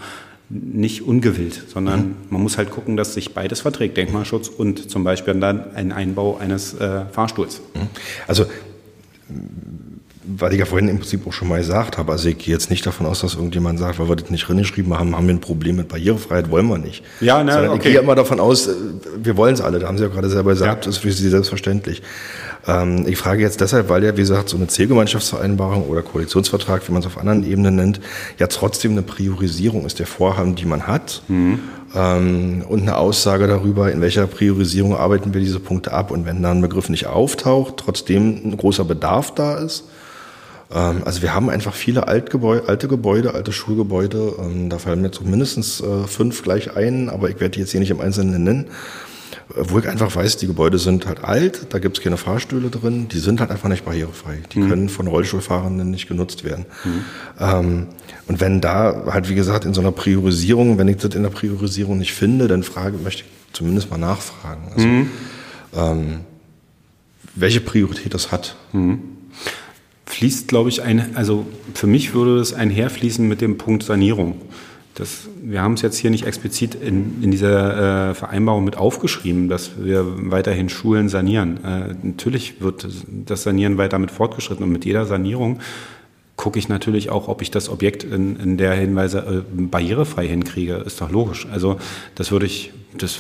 [0.48, 2.16] nicht ungewillt, sondern mhm.
[2.30, 6.38] man muss halt gucken, dass sich beides verträgt, Denkmalschutz und zum Beispiel dann ein Einbau
[6.38, 7.60] eines äh, Fahrstuhls.
[7.74, 7.88] Mhm.
[8.28, 8.46] Also
[10.26, 12.70] weil ich ja vorhin im Prinzip auch schon mal gesagt habe, also ich gehe jetzt
[12.70, 15.42] nicht davon aus, dass irgendjemand sagt, weil wir das nicht reingeschrieben haben, haben wir ein
[15.42, 17.04] Problem mit Barrierefreiheit, wollen wir nicht.
[17.20, 17.76] Ja, ne, okay.
[17.76, 18.74] Ich gehe immer davon aus, äh,
[19.22, 20.90] wir wollen es alle, da haben Sie ja gerade selber gesagt, ja.
[20.90, 22.02] das ist für Sie selbstverständlich.
[22.66, 26.92] Ähm, ich frage jetzt deshalb, weil ja, wie gesagt, so eine Zielgemeinschaftsvereinbarung oder Koalitionsvertrag, wie
[26.94, 28.00] man es auf anderen Ebenen nennt,
[28.40, 31.22] ja trotzdem eine Priorisierung ist der Vorhaben, die man hat.
[31.28, 31.60] Mhm.
[31.96, 36.12] Ähm, und eine Aussage darüber, in welcher Priorisierung arbeiten wir diese Punkte ab.
[36.12, 39.86] Und wenn da ein Begriff nicht auftaucht, trotzdem ein großer Bedarf da ist,
[40.76, 44.34] also wir haben einfach viele Altgebäude, alte Gebäude, alte Schulgebäude.
[44.40, 47.60] Ähm, da fallen mir jetzt so mindestens äh, fünf gleich ein, aber ich werde die
[47.60, 48.66] jetzt hier nicht im Einzelnen nennen.
[49.56, 52.70] Äh, wo ich einfach weiß, die Gebäude sind halt alt, da gibt es keine Fahrstühle
[52.70, 54.40] drin, die sind halt einfach nicht barrierefrei.
[54.52, 54.70] Die mhm.
[54.70, 56.66] können von Rollstuhlfahrenden nicht genutzt werden.
[56.84, 57.06] Mhm.
[57.40, 57.88] Ähm,
[58.28, 61.30] und wenn da halt, wie gesagt, in so einer Priorisierung, wenn ich das in der
[61.30, 64.72] Priorisierung nicht finde, dann frage, möchte ich zumindest mal nachfragen.
[64.74, 65.10] Also, mhm.
[65.76, 66.20] ähm,
[67.36, 68.56] welche Priorität das hat.
[70.14, 74.40] Fließt, glaube ich, ein, also für mich würde das einherfließen mit dem Punkt Sanierung.
[74.94, 79.50] Das, wir haben es jetzt hier nicht explizit in, in dieser äh, Vereinbarung mit aufgeschrieben,
[79.50, 81.64] dass wir weiterhin Schulen sanieren.
[81.64, 82.88] Äh, natürlich wird
[83.26, 85.60] das Sanieren weiter mit fortgeschritten und mit jeder Sanierung
[86.36, 90.76] gucke ich natürlich auch, ob ich das Objekt in, in der Hinweise äh, barrierefrei hinkriege.
[90.76, 91.48] Ist doch logisch.
[91.52, 91.80] Also
[92.14, 93.18] das würde ich, das,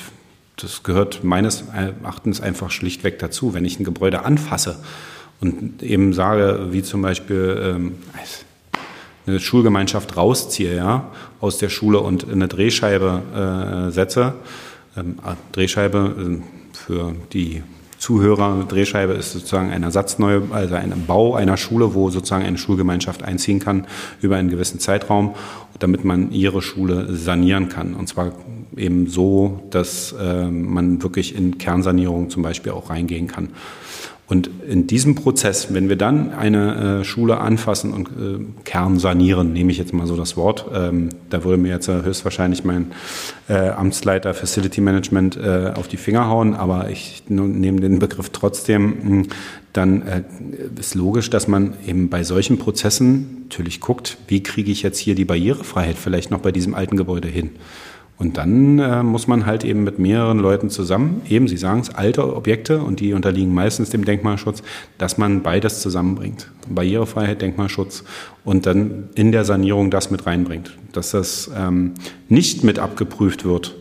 [0.57, 3.55] das gehört meines Erachtens einfach schlichtweg dazu.
[3.55, 4.77] Wenn ich ein Gebäude anfasse,
[5.43, 7.95] und eben sage, wie zum Beispiel ähm,
[9.27, 11.09] eine Schulgemeinschaft rausziehe, ja,
[11.41, 14.35] aus der Schule und eine Drehscheibe äh, setze.
[14.95, 17.61] Ähm, ah, Drehscheibe äh, für die
[17.97, 23.23] Zuhörer, Drehscheibe ist sozusagen ein Ersatzneu, also ein Bau einer Schule, wo sozusagen eine Schulgemeinschaft
[23.23, 23.87] einziehen kann
[24.21, 25.35] über einen gewissen Zeitraum,
[25.79, 27.95] damit man ihre Schule sanieren kann.
[27.95, 28.31] Und zwar
[28.77, 33.49] eben so, dass äh, man wirklich in Kernsanierung zum Beispiel auch reingehen kann.
[34.33, 39.71] Und in diesem Prozess, wenn wir dann eine äh, Schule anfassen und äh, kernsanieren, nehme
[39.71, 42.93] ich jetzt mal so das Wort, ähm, da würde mir jetzt äh, höchstwahrscheinlich mein
[43.47, 49.03] äh, Amtsleiter Facility Management äh, auf die Finger hauen, aber ich nehme den Begriff trotzdem,
[49.03, 49.27] hm,
[49.71, 50.03] dann
[50.79, 55.15] ist logisch, dass man eben bei solchen Prozessen natürlich guckt, wie kriege ich jetzt hier
[55.15, 57.51] die Barrierefreiheit vielleicht noch bei diesem alten Gebäude hin.
[58.17, 61.89] Und dann äh, muss man halt eben mit mehreren Leuten zusammen, eben, Sie sagen es,
[61.89, 64.61] alte Objekte und die unterliegen meistens dem Denkmalschutz,
[64.97, 66.49] dass man beides zusammenbringt.
[66.69, 68.03] Barrierefreiheit, Denkmalschutz
[68.45, 70.77] und dann in der Sanierung das mit reinbringt.
[70.91, 71.95] Dass das ähm,
[72.29, 73.75] nicht mit abgeprüft wird,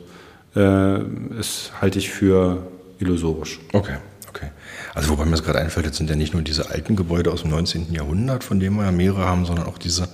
[0.57, 1.03] äh,
[1.39, 2.66] ist, halte ich für
[2.99, 3.61] illusorisch.
[3.72, 3.97] Okay.
[4.35, 4.51] Okay.
[4.95, 7.43] Also wobei mir das gerade einfällt, jetzt sind ja nicht nur diese alten Gebäude aus
[7.43, 7.93] dem 19.
[7.93, 10.09] Jahrhundert, von denen wir ja mehrere haben, sondern auch diese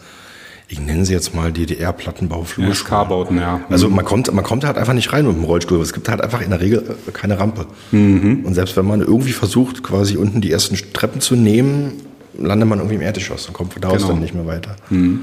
[0.71, 3.61] ich nenne sie jetzt mal DDR-Plattenbau, Flurbauten, ja.
[3.71, 5.81] Also man kommt, man kommt halt einfach nicht rein mit dem Rollstuhl.
[5.81, 7.67] Es gibt halt einfach in der Regel äh, keine Rampe.
[7.91, 8.45] Mhm.
[8.45, 11.93] Und selbst wenn man irgendwie versucht, quasi unten die ersten Treppen zu nehmen,
[12.39, 14.09] landet man irgendwie im Erdgeschoss und kommt von da aus genau.
[14.09, 14.77] dann nicht mehr weiter.
[14.91, 15.21] Mhm.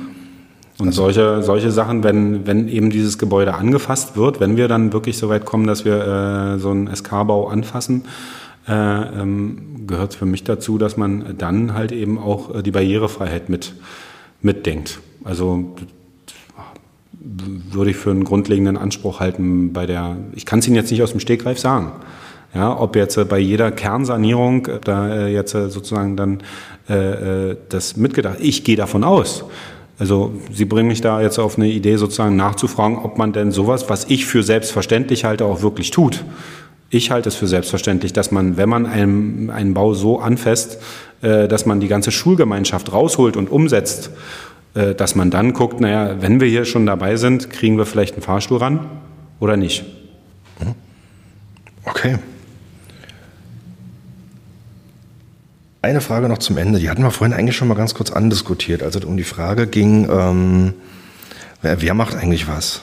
[0.79, 4.93] Und also, solche, solche Sachen, wenn, wenn eben dieses Gebäude angefasst wird, wenn wir dann
[4.93, 8.05] wirklich so weit kommen, dass wir äh, so einen SK-Bau anfassen,
[8.67, 13.47] äh, ähm, gehört für mich dazu, dass man dann halt eben auch äh, die Barrierefreiheit
[13.47, 13.75] mit
[14.41, 14.99] mitdenkt.
[15.25, 15.75] Also
[17.19, 21.01] würde ich für einen grundlegenden Anspruch halten bei der, ich kann es Ihnen jetzt nicht
[21.01, 21.91] aus dem Stegreif sagen.
[22.53, 26.41] Ja, ob jetzt bei jeder Kernsanierung da äh, jetzt sozusagen dann
[26.87, 28.37] äh, äh, das mitgedacht.
[28.39, 29.43] Ich gehe davon aus.
[29.97, 33.89] Also Sie bringen mich da jetzt auf eine Idee sozusagen nachzufragen, ob man denn sowas,
[33.89, 36.23] was ich für selbstverständlich halte, auch wirklich tut.
[36.89, 40.77] Ich halte es für selbstverständlich, dass man, wenn man einen, einen Bau so anfasst,
[41.21, 44.45] äh, dass man die ganze Schulgemeinschaft rausholt und umsetzt äh,
[44.75, 48.23] dass man dann guckt, naja, wenn wir hier schon dabei sind, kriegen wir vielleicht einen
[48.23, 48.81] Fahrstuhl ran
[49.39, 49.85] oder nicht.
[50.59, 50.75] Mhm.
[51.85, 52.17] Okay.
[55.81, 56.79] Eine Frage noch zum Ende.
[56.79, 59.67] Die hatten wir vorhin eigentlich schon mal ganz kurz andiskutiert, als es um die Frage
[59.67, 60.73] ging, ähm,
[61.61, 62.81] wer, wer macht eigentlich was?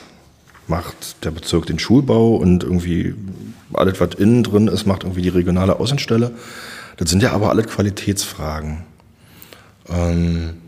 [0.67, 3.13] Macht der Bezirk den Schulbau und irgendwie
[3.73, 6.31] alles, was innen drin ist, macht irgendwie die regionale Außenstelle?
[6.95, 8.83] Das sind ja aber alle Qualitätsfragen.
[9.89, 10.61] Ähm,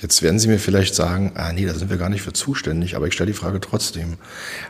[0.00, 2.96] Jetzt werden Sie mir vielleicht sagen, ah nee, da sind wir gar nicht für zuständig,
[2.96, 4.18] aber ich stelle die Frage trotzdem.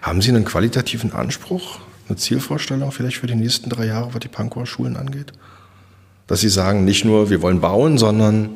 [0.00, 4.28] Haben Sie einen qualitativen Anspruch, eine Zielvorstellung vielleicht für die nächsten drei Jahre, was die
[4.28, 5.32] Pankower Schulen angeht?
[6.28, 8.50] Dass Sie sagen, nicht nur wir wollen bauen, sondern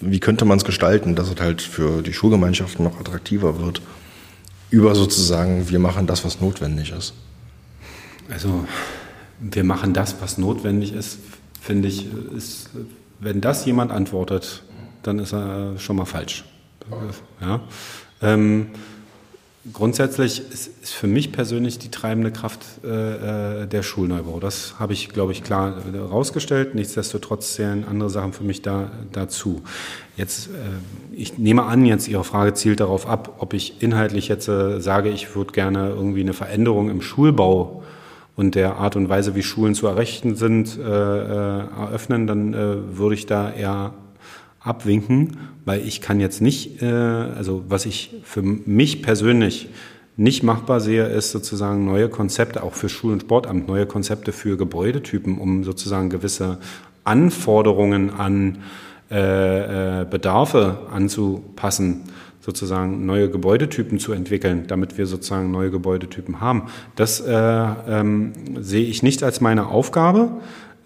[0.00, 3.80] wie könnte man es gestalten, dass es halt für die Schulgemeinschaften noch attraktiver wird,
[4.70, 7.14] über sozusagen, wir machen das, was notwendig ist?
[8.30, 8.66] Also,
[9.40, 11.18] wir machen das, was notwendig ist,
[11.60, 12.70] finde ich, ist
[13.20, 14.62] wenn das jemand antwortet,
[15.02, 16.44] dann ist er schon mal falsch.
[17.40, 17.60] Ja?
[18.22, 18.68] Ähm,
[19.72, 24.40] grundsätzlich ist, ist, für mich persönlich die treibende Kraft äh, äh der Schulneubau.
[24.40, 26.74] Das habe ich, glaube ich, klar herausgestellt.
[26.74, 29.62] Nichtsdestotrotz zählen andere Sachen für mich da, dazu.
[30.16, 30.50] Jetzt, äh,
[31.12, 35.08] ich nehme an, jetzt Ihre Frage zielt darauf ab, ob ich inhaltlich jetzt äh, sage,
[35.08, 37.82] ich würde gerne irgendwie eine Veränderung im Schulbau
[38.36, 42.98] und der Art und Weise, wie Schulen zu errichten sind, äh, äh eröffnen, dann äh,
[42.98, 43.94] würde ich da eher
[44.60, 49.68] abwinken, weil ich kann jetzt nicht, äh, also was ich für mich persönlich
[50.16, 54.56] nicht machbar sehe, ist sozusagen neue Konzepte, auch für Schul- und Sportamt, neue Konzepte für
[54.56, 56.58] Gebäudetypen, um sozusagen gewisse
[57.02, 58.58] Anforderungen an
[59.10, 62.04] äh, äh, Bedarfe anzupassen,
[62.44, 66.64] sozusagen neue Gebäudetypen zu entwickeln, damit wir sozusagen neue Gebäudetypen haben.
[66.94, 70.30] Das äh, ähm, sehe ich nicht als meine Aufgabe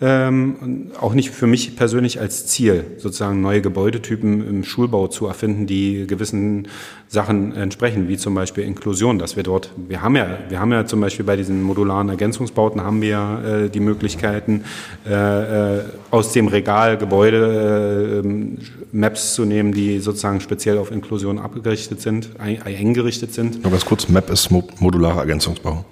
[0.00, 5.66] ähm, auch nicht für mich persönlich als Ziel, sozusagen neue Gebäudetypen im Schulbau zu erfinden,
[5.66, 6.68] die gewissen
[7.08, 10.86] Sachen entsprechen, wie zum Beispiel Inklusion, dass wir dort, wir haben ja, wir haben ja
[10.86, 14.64] zum Beispiel bei diesen modularen Ergänzungsbauten haben wir äh, die Möglichkeiten,
[15.04, 15.82] äh, äh,
[16.12, 22.30] aus dem Regal Gebäude äh, Maps zu nehmen, die sozusagen speziell auf Inklusion abgerichtet sind,
[22.38, 23.62] eingerichtet sind.
[23.62, 25.84] Nur ganz kurz, Map ist modularer Ergänzungsbau.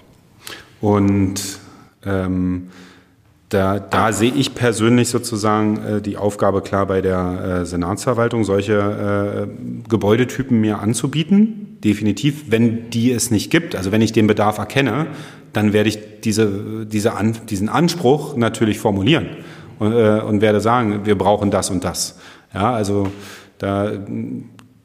[0.79, 1.41] Und
[2.05, 2.69] ähm,
[3.49, 9.47] da, da sehe ich persönlich sozusagen äh, die Aufgabe klar bei der äh, Senatsverwaltung, solche
[9.47, 11.77] äh, Gebäudetypen mir anzubieten.
[11.83, 15.07] Definitiv, wenn die es nicht gibt, also wenn ich den Bedarf erkenne,
[15.53, 19.27] dann werde ich diese, diese an, diesen Anspruch natürlich formulieren
[19.79, 22.19] und, äh, und werde sagen, wir brauchen das und das.
[22.53, 23.07] Ja, also
[23.59, 23.91] da,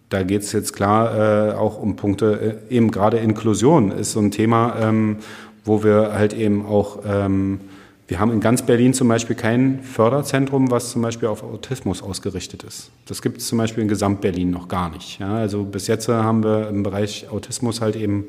[0.09, 4.21] da geht es jetzt klar äh, auch um Punkte, äh, eben gerade Inklusion ist so
[4.21, 5.17] ein Thema, ähm,
[5.65, 7.61] wo wir halt eben auch ähm,
[8.09, 12.63] wir haben in ganz Berlin zum Beispiel kein Förderzentrum, was zum Beispiel auf Autismus ausgerichtet
[12.65, 12.91] ist.
[13.07, 15.19] Das gibt es zum Beispiel in Gesamt-Berlin noch gar nicht.
[15.21, 18.27] Ja, also bis jetzt haben wir im Bereich Autismus halt eben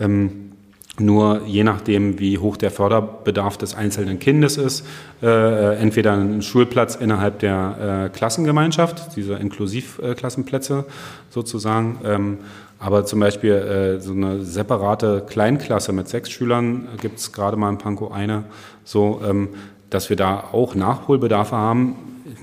[0.00, 0.50] ähm,
[0.98, 4.86] nur je nachdem, wie hoch der Förderbedarf des einzelnen Kindes ist,
[5.22, 10.84] äh, entweder einen Schulplatz innerhalb der äh, Klassengemeinschaft, diese Inklusivklassenplätze
[11.30, 12.38] sozusagen, ähm,
[12.80, 17.68] aber zum Beispiel äh, so eine separate Kleinklasse mit sechs Schülern gibt es gerade mal
[17.68, 18.44] in Pankow eine,
[18.84, 19.50] so ähm,
[19.90, 21.96] dass wir da auch Nachholbedarfe haben.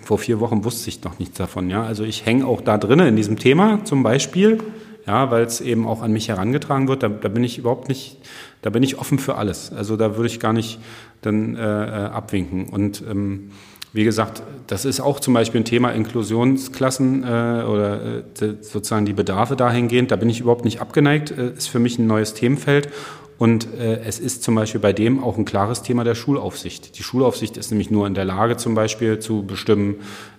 [0.03, 1.71] Vor vier Wochen wusste ich noch nichts davon.
[1.71, 4.59] Ja, also ich hänge auch da drinnen in diesem Thema zum Beispiel,
[5.07, 7.01] ja, weil es eben auch an mich herangetragen wird.
[7.01, 8.17] Da, da bin ich überhaupt nicht,
[8.61, 9.71] da bin ich offen für alles.
[9.73, 10.79] Also da würde ich gar nicht
[11.21, 13.51] dann äh, äh abwinken und ähm,
[13.93, 18.23] wie gesagt, das ist auch zum Beispiel ein Thema Inklusionsklassen äh, oder äh,
[18.61, 20.11] sozusagen die Bedarfe dahingehend.
[20.11, 22.89] Da bin ich überhaupt nicht abgeneigt, äh, ist für mich ein neues Themenfeld.
[23.38, 26.97] Und äh, es ist zum Beispiel bei dem auch ein klares Thema der Schulaufsicht.
[26.97, 29.97] Die Schulaufsicht ist nämlich nur in der Lage, zum Beispiel zu bestimmen,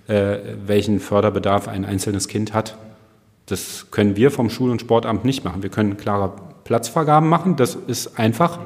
[0.09, 2.77] äh, welchen Förderbedarf ein einzelnes Kind hat.
[3.47, 5.63] Das können wir vom Schul- und Sportamt nicht machen.
[5.63, 6.33] Wir können klare
[6.65, 8.59] Platzvergaben machen, das ist einfach.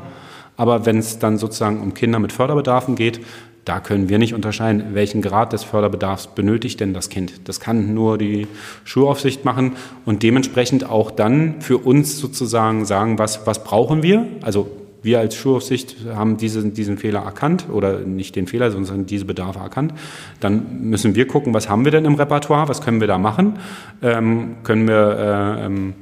[0.57, 3.21] Aber wenn es dann sozusagen um Kinder mit Förderbedarfen geht,
[3.65, 7.49] da können wir nicht unterscheiden, welchen Grad des Förderbedarfs benötigt denn das Kind.
[7.49, 8.49] Das kann nur die
[8.85, 14.27] Schulaufsicht machen und dementsprechend auch dann für uns sozusagen sagen, was, was brauchen wir?
[14.41, 14.69] Also
[15.03, 19.59] wir als Schulaufsicht haben diesen, diesen Fehler erkannt oder nicht den Fehler, sondern diese Bedarfe
[19.59, 19.95] erkannt.
[20.41, 23.59] Dann müssen wir gucken, was haben wir denn im Repertoire, was können wir da machen?
[24.01, 25.95] Ähm, können wir äh, ähm,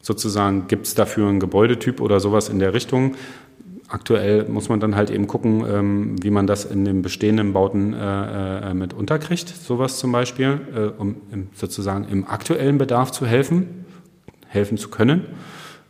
[0.00, 3.14] sozusagen, gibt es dafür einen Gebäudetyp oder sowas in der Richtung?
[3.88, 7.92] Aktuell muss man dann halt eben gucken, ähm, wie man das in den bestehenden Bauten
[7.92, 13.26] äh, äh, mit unterkriegt, sowas zum Beispiel, äh, um im, sozusagen im aktuellen Bedarf zu
[13.26, 13.84] helfen,
[14.48, 15.26] helfen zu können.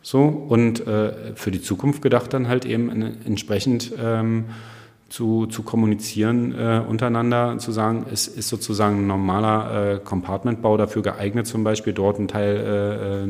[0.01, 2.89] So, und äh, für die Zukunft gedacht dann halt eben
[3.25, 4.45] entsprechend ähm,
[5.09, 11.01] zu, zu kommunizieren äh, untereinander, zu sagen, es ist sozusagen ein normaler äh, Compartmentbau dafür
[11.01, 13.29] geeignet, zum Beispiel dort einen Teil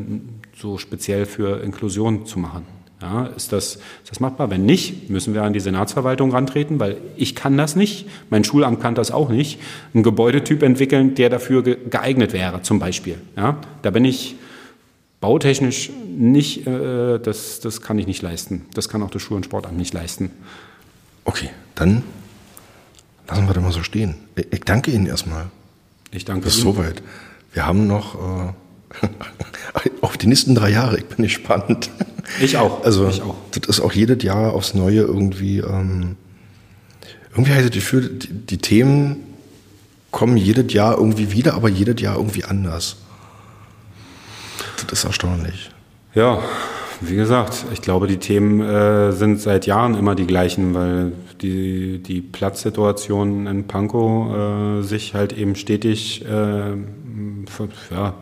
[0.56, 2.77] so speziell für Inklusion zu machen.
[3.00, 4.50] Ja, ist, das, ist das machbar?
[4.50, 8.80] Wenn nicht, müssen wir an die Senatsverwaltung rantreten, weil ich kann das nicht, mein Schulamt
[8.80, 9.60] kann das auch nicht,
[9.94, 13.18] einen Gebäudetyp entwickeln, der dafür geeignet wäre, zum Beispiel.
[13.36, 14.34] Ja, da bin ich
[15.20, 18.66] bautechnisch nicht, äh, das, das kann ich nicht leisten.
[18.74, 20.30] Das kann auch das Schul- und Sportamt nicht leisten.
[21.24, 22.02] Okay, dann
[23.28, 24.16] lassen wir das mal so stehen.
[24.50, 25.46] Ich danke Ihnen erstmal.
[26.10, 26.66] Ich danke Bis Ihnen.
[26.66, 27.02] Bis soweit.
[27.52, 28.48] Wir haben noch...
[28.48, 28.52] Äh
[30.00, 31.90] auf die nächsten drei Jahre, ich bin gespannt.
[32.40, 32.84] Ich auch.
[32.84, 33.36] Also, ich auch.
[33.52, 36.16] das ist auch jedes Jahr aufs Neue irgendwie, ähm,
[37.30, 39.24] irgendwie habe ich das Gefühl, die, die Themen
[40.10, 42.96] kommen jedes Jahr irgendwie wieder, aber jedes Jahr irgendwie anders.
[44.86, 45.70] Das ist erstaunlich.
[46.14, 46.42] Ja,
[47.00, 52.02] Wie gesagt, ich glaube, die Themen äh, sind seit Jahren immer die gleichen, weil die,
[52.02, 56.72] die Platzsituation in Pankow äh, sich halt eben stetig äh,
[57.90, 58.14] ja,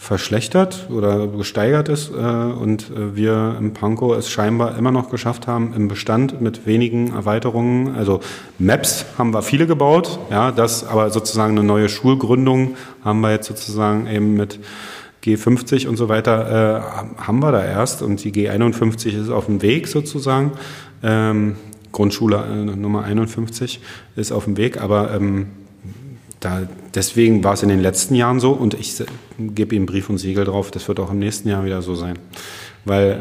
[0.00, 5.46] verschlechtert oder gesteigert ist äh, und äh, wir im Pankow es scheinbar immer noch geschafft
[5.46, 8.20] haben, im Bestand mit wenigen Erweiterungen, also
[8.58, 13.46] Maps haben wir viele gebaut, ja, das aber sozusagen eine neue Schulgründung haben wir jetzt
[13.46, 14.58] sozusagen eben mit
[15.22, 16.80] G50 und so weiter
[17.18, 20.52] äh, haben wir da erst und die G51 ist auf dem Weg sozusagen.
[21.02, 21.56] Ähm,
[21.92, 23.80] Grundschule äh, Nummer 51
[24.16, 25.48] ist auf dem Weg, aber ähm,
[26.40, 26.62] da,
[26.94, 29.02] deswegen war es in den letzten Jahren so und ich
[29.38, 32.18] gebe Ihnen Brief und Siegel drauf, das wird auch im nächsten Jahr wieder so sein.
[32.84, 33.16] Weil äh,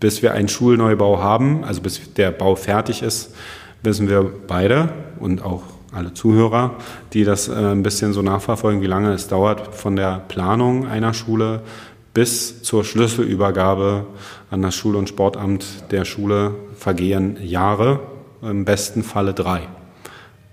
[0.00, 3.34] bis wir einen Schulneubau haben, also bis der Bau fertig ist,
[3.82, 5.62] wissen wir beide und auch
[5.92, 6.74] alle Zuhörer,
[7.12, 11.14] die das äh, ein bisschen so nachverfolgen, wie lange es dauert von der Planung einer
[11.14, 11.62] Schule
[12.12, 14.06] bis zur Schlüsselübergabe
[14.50, 18.00] an das Schul- und Sportamt der Schule vergehen Jahre,
[18.42, 19.62] im besten Falle drei.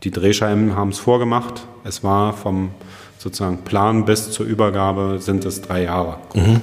[0.04, 1.66] Die Drehscheiben haben es vorgemacht.
[1.84, 2.72] Es war vom
[3.18, 6.18] sozusagen Plan bis zur Übergabe sind es drei Jahre.
[6.34, 6.62] Mhm.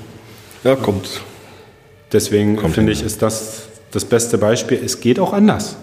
[0.63, 1.23] Ja, kommt.
[2.13, 4.81] Deswegen kommt finde ich, ist das das beste Beispiel.
[4.85, 5.77] Es geht auch anders.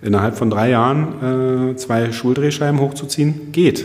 [0.00, 3.84] Innerhalb von drei Jahren äh, zwei Schuldrehscheiben hochzuziehen, geht.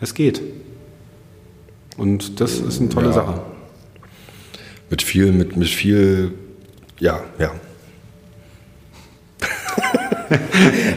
[0.00, 0.40] Es geht.
[1.96, 3.12] Und das ist eine tolle ja.
[3.12, 3.42] Sache.
[4.88, 6.32] Mit viel, mit, mit viel,
[6.98, 7.52] ja, ja,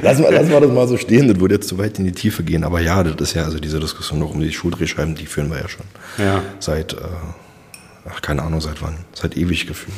[0.02, 2.12] lassen, wir, lassen wir das mal so stehen, das würde jetzt zu weit in die
[2.12, 2.64] Tiefe gehen.
[2.64, 5.60] Aber ja, das ist ja also diese Diskussion noch um die Schuldrehscheiben, die führen wir
[5.60, 5.86] ja schon.
[6.18, 6.42] Ja.
[6.60, 6.98] Seit, äh,
[8.10, 9.96] ach, keine Ahnung seit wann, seit ewig gefühlt.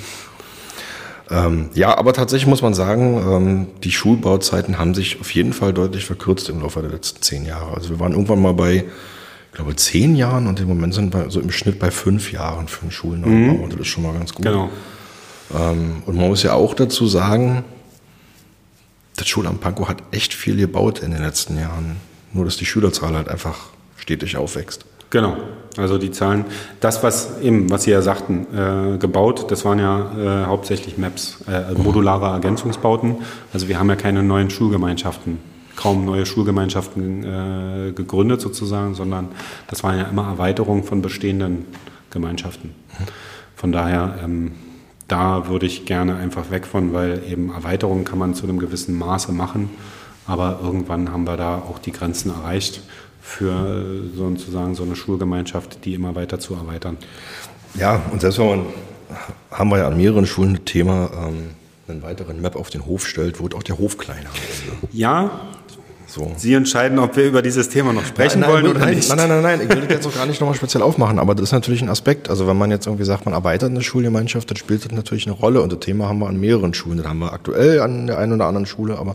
[1.30, 5.74] Ähm, ja, aber tatsächlich muss man sagen, ähm, die Schulbauzeiten haben sich auf jeden Fall
[5.74, 7.74] deutlich verkürzt im Laufe der letzten zehn Jahre.
[7.76, 8.86] Also wir waren irgendwann mal bei,
[9.50, 12.68] ich glaube, zehn Jahren und im Moment sind wir so im Schnitt bei fünf Jahren
[12.68, 13.30] für einen Schulneubau.
[13.30, 13.60] Mhm.
[13.62, 14.46] Und das ist schon mal ganz gut.
[14.46, 14.70] Genau.
[15.54, 17.64] Ähm, und man muss ja auch dazu sagen,
[19.16, 21.98] das Schulamt Pankow hat echt viel gebaut in den letzten Jahren.
[22.34, 24.86] Nur, dass die Schülerzahl halt einfach stetig aufwächst.
[25.10, 25.38] Genau.
[25.78, 26.46] Also die Zahlen,
[26.80, 31.38] das, was eben, was Sie ja sagten, äh, gebaut, das waren ja äh, hauptsächlich Maps,
[31.48, 33.18] äh, also modulare Ergänzungsbauten.
[33.54, 35.38] Also wir haben ja keine neuen Schulgemeinschaften,
[35.76, 39.30] kaum neue Schulgemeinschaften äh, gegründet sozusagen, sondern
[39.68, 41.66] das waren ja immer Erweiterungen von bestehenden
[42.10, 42.72] Gemeinschaften.
[43.56, 44.54] Von daher ähm,
[45.08, 48.98] da würde ich gerne einfach weg von, weil eben Erweiterungen kann man zu einem gewissen
[48.98, 49.70] Maße machen,
[50.26, 52.82] aber irgendwann haben wir da auch die Grenzen erreicht
[53.22, 56.98] für sozusagen so eine Schulgemeinschaft, die immer weiter zu erweitern.
[57.76, 58.66] Ja, und selbst wenn man,
[59.52, 61.52] haben wir ja an mehreren Schulen ein Thema, ähm,
[61.88, 64.30] einen weiteren Map auf den Hof stellt, wird auch der Hof kleiner.
[64.92, 65.42] Ja,
[66.16, 66.32] so.
[66.38, 69.10] Sie entscheiden, ob wir über dieses Thema noch sprechen nein, nein, wollen oder nein, nicht.
[69.10, 71.36] Nein, nein, nein, nein, ich will das jetzt auch gar nicht nochmal speziell aufmachen, aber
[71.36, 72.30] das ist natürlich ein Aspekt.
[72.30, 75.36] Also wenn man jetzt irgendwie sagt, man erweitert eine Schulgemeinschaft, dann spielt das natürlich eine
[75.36, 76.98] Rolle und das Thema haben wir an mehreren Schulen.
[76.98, 79.14] Das haben wir aktuell an der einen oder anderen Schule, aber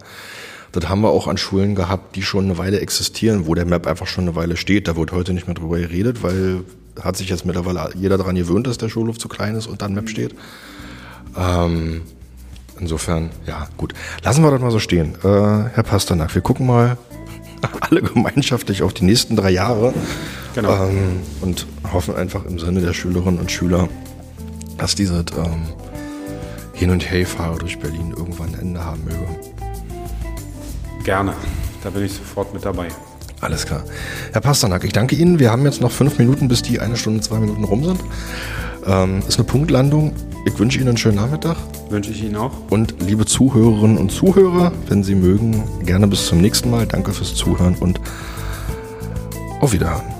[0.73, 3.87] das haben wir auch an Schulen gehabt, die schon eine Weile existieren, wo der Map
[3.87, 4.87] einfach schon eine Weile steht.
[4.87, 6.61] Da wird heute nicht mehr drüber geredet, weil
[7.01, 9.95] hat sich jetzt mittlerweile jeder daran gewöhnt, dass der Schulhof zu klein ist und dann
[9.95, 10.35] Map steht.
[11.37, 12.03] Ähm,
[12.81, 13.95] insofern, ja, gut.
[14.23, 15.15] Lassen wir das mal so stehen.
[15.23, 16.97] Äh, Herr Pasternak, wir gucken mal,
[17.81, 19.93] alle gemeinschaftlich auf die nächsten drei Jahre.
[20.55, 20.87] Genau.
[20.87, 23.89] Ähm, und hoffen einfach im Sinne der Schülerinnen und Schüler,
[24.79, 25.69] dass dieses ähm,
[26.73, 29.27] Hin- und Herfahre durch Berlin irgendwann ein Ende haben möge.
[31.05, 31.35] Gerne.
[31.83, 32.89] Da bin ich sofort mit dabei.
[33.41, 33.85] Alles klar.
[34.33, 35.39] Herr Pasternak, ich danke Ihnen.
[35.39, 38.01] Wir haben jetzt noch fünf Minuten, bis die eine Stunde, zwei Minuten rum sind.
[38.87, 40.13] Ähm, ist eine Punktlandung.
[40.47, 41.57] Ich wünsche Ihnen einen schönen Nachmittag.
[41.91, 42.53] Wünsche ich Ihnen auch.
[42.71, 46.87] Und liebe Zuhörerinnen und Zuhörer, wenn Sie mögen, gerne bis zum nächsten Mal.
[46.87, 48.01] Danke fürs Zuhören und
[49.61, 50.20] auf Wiederhören.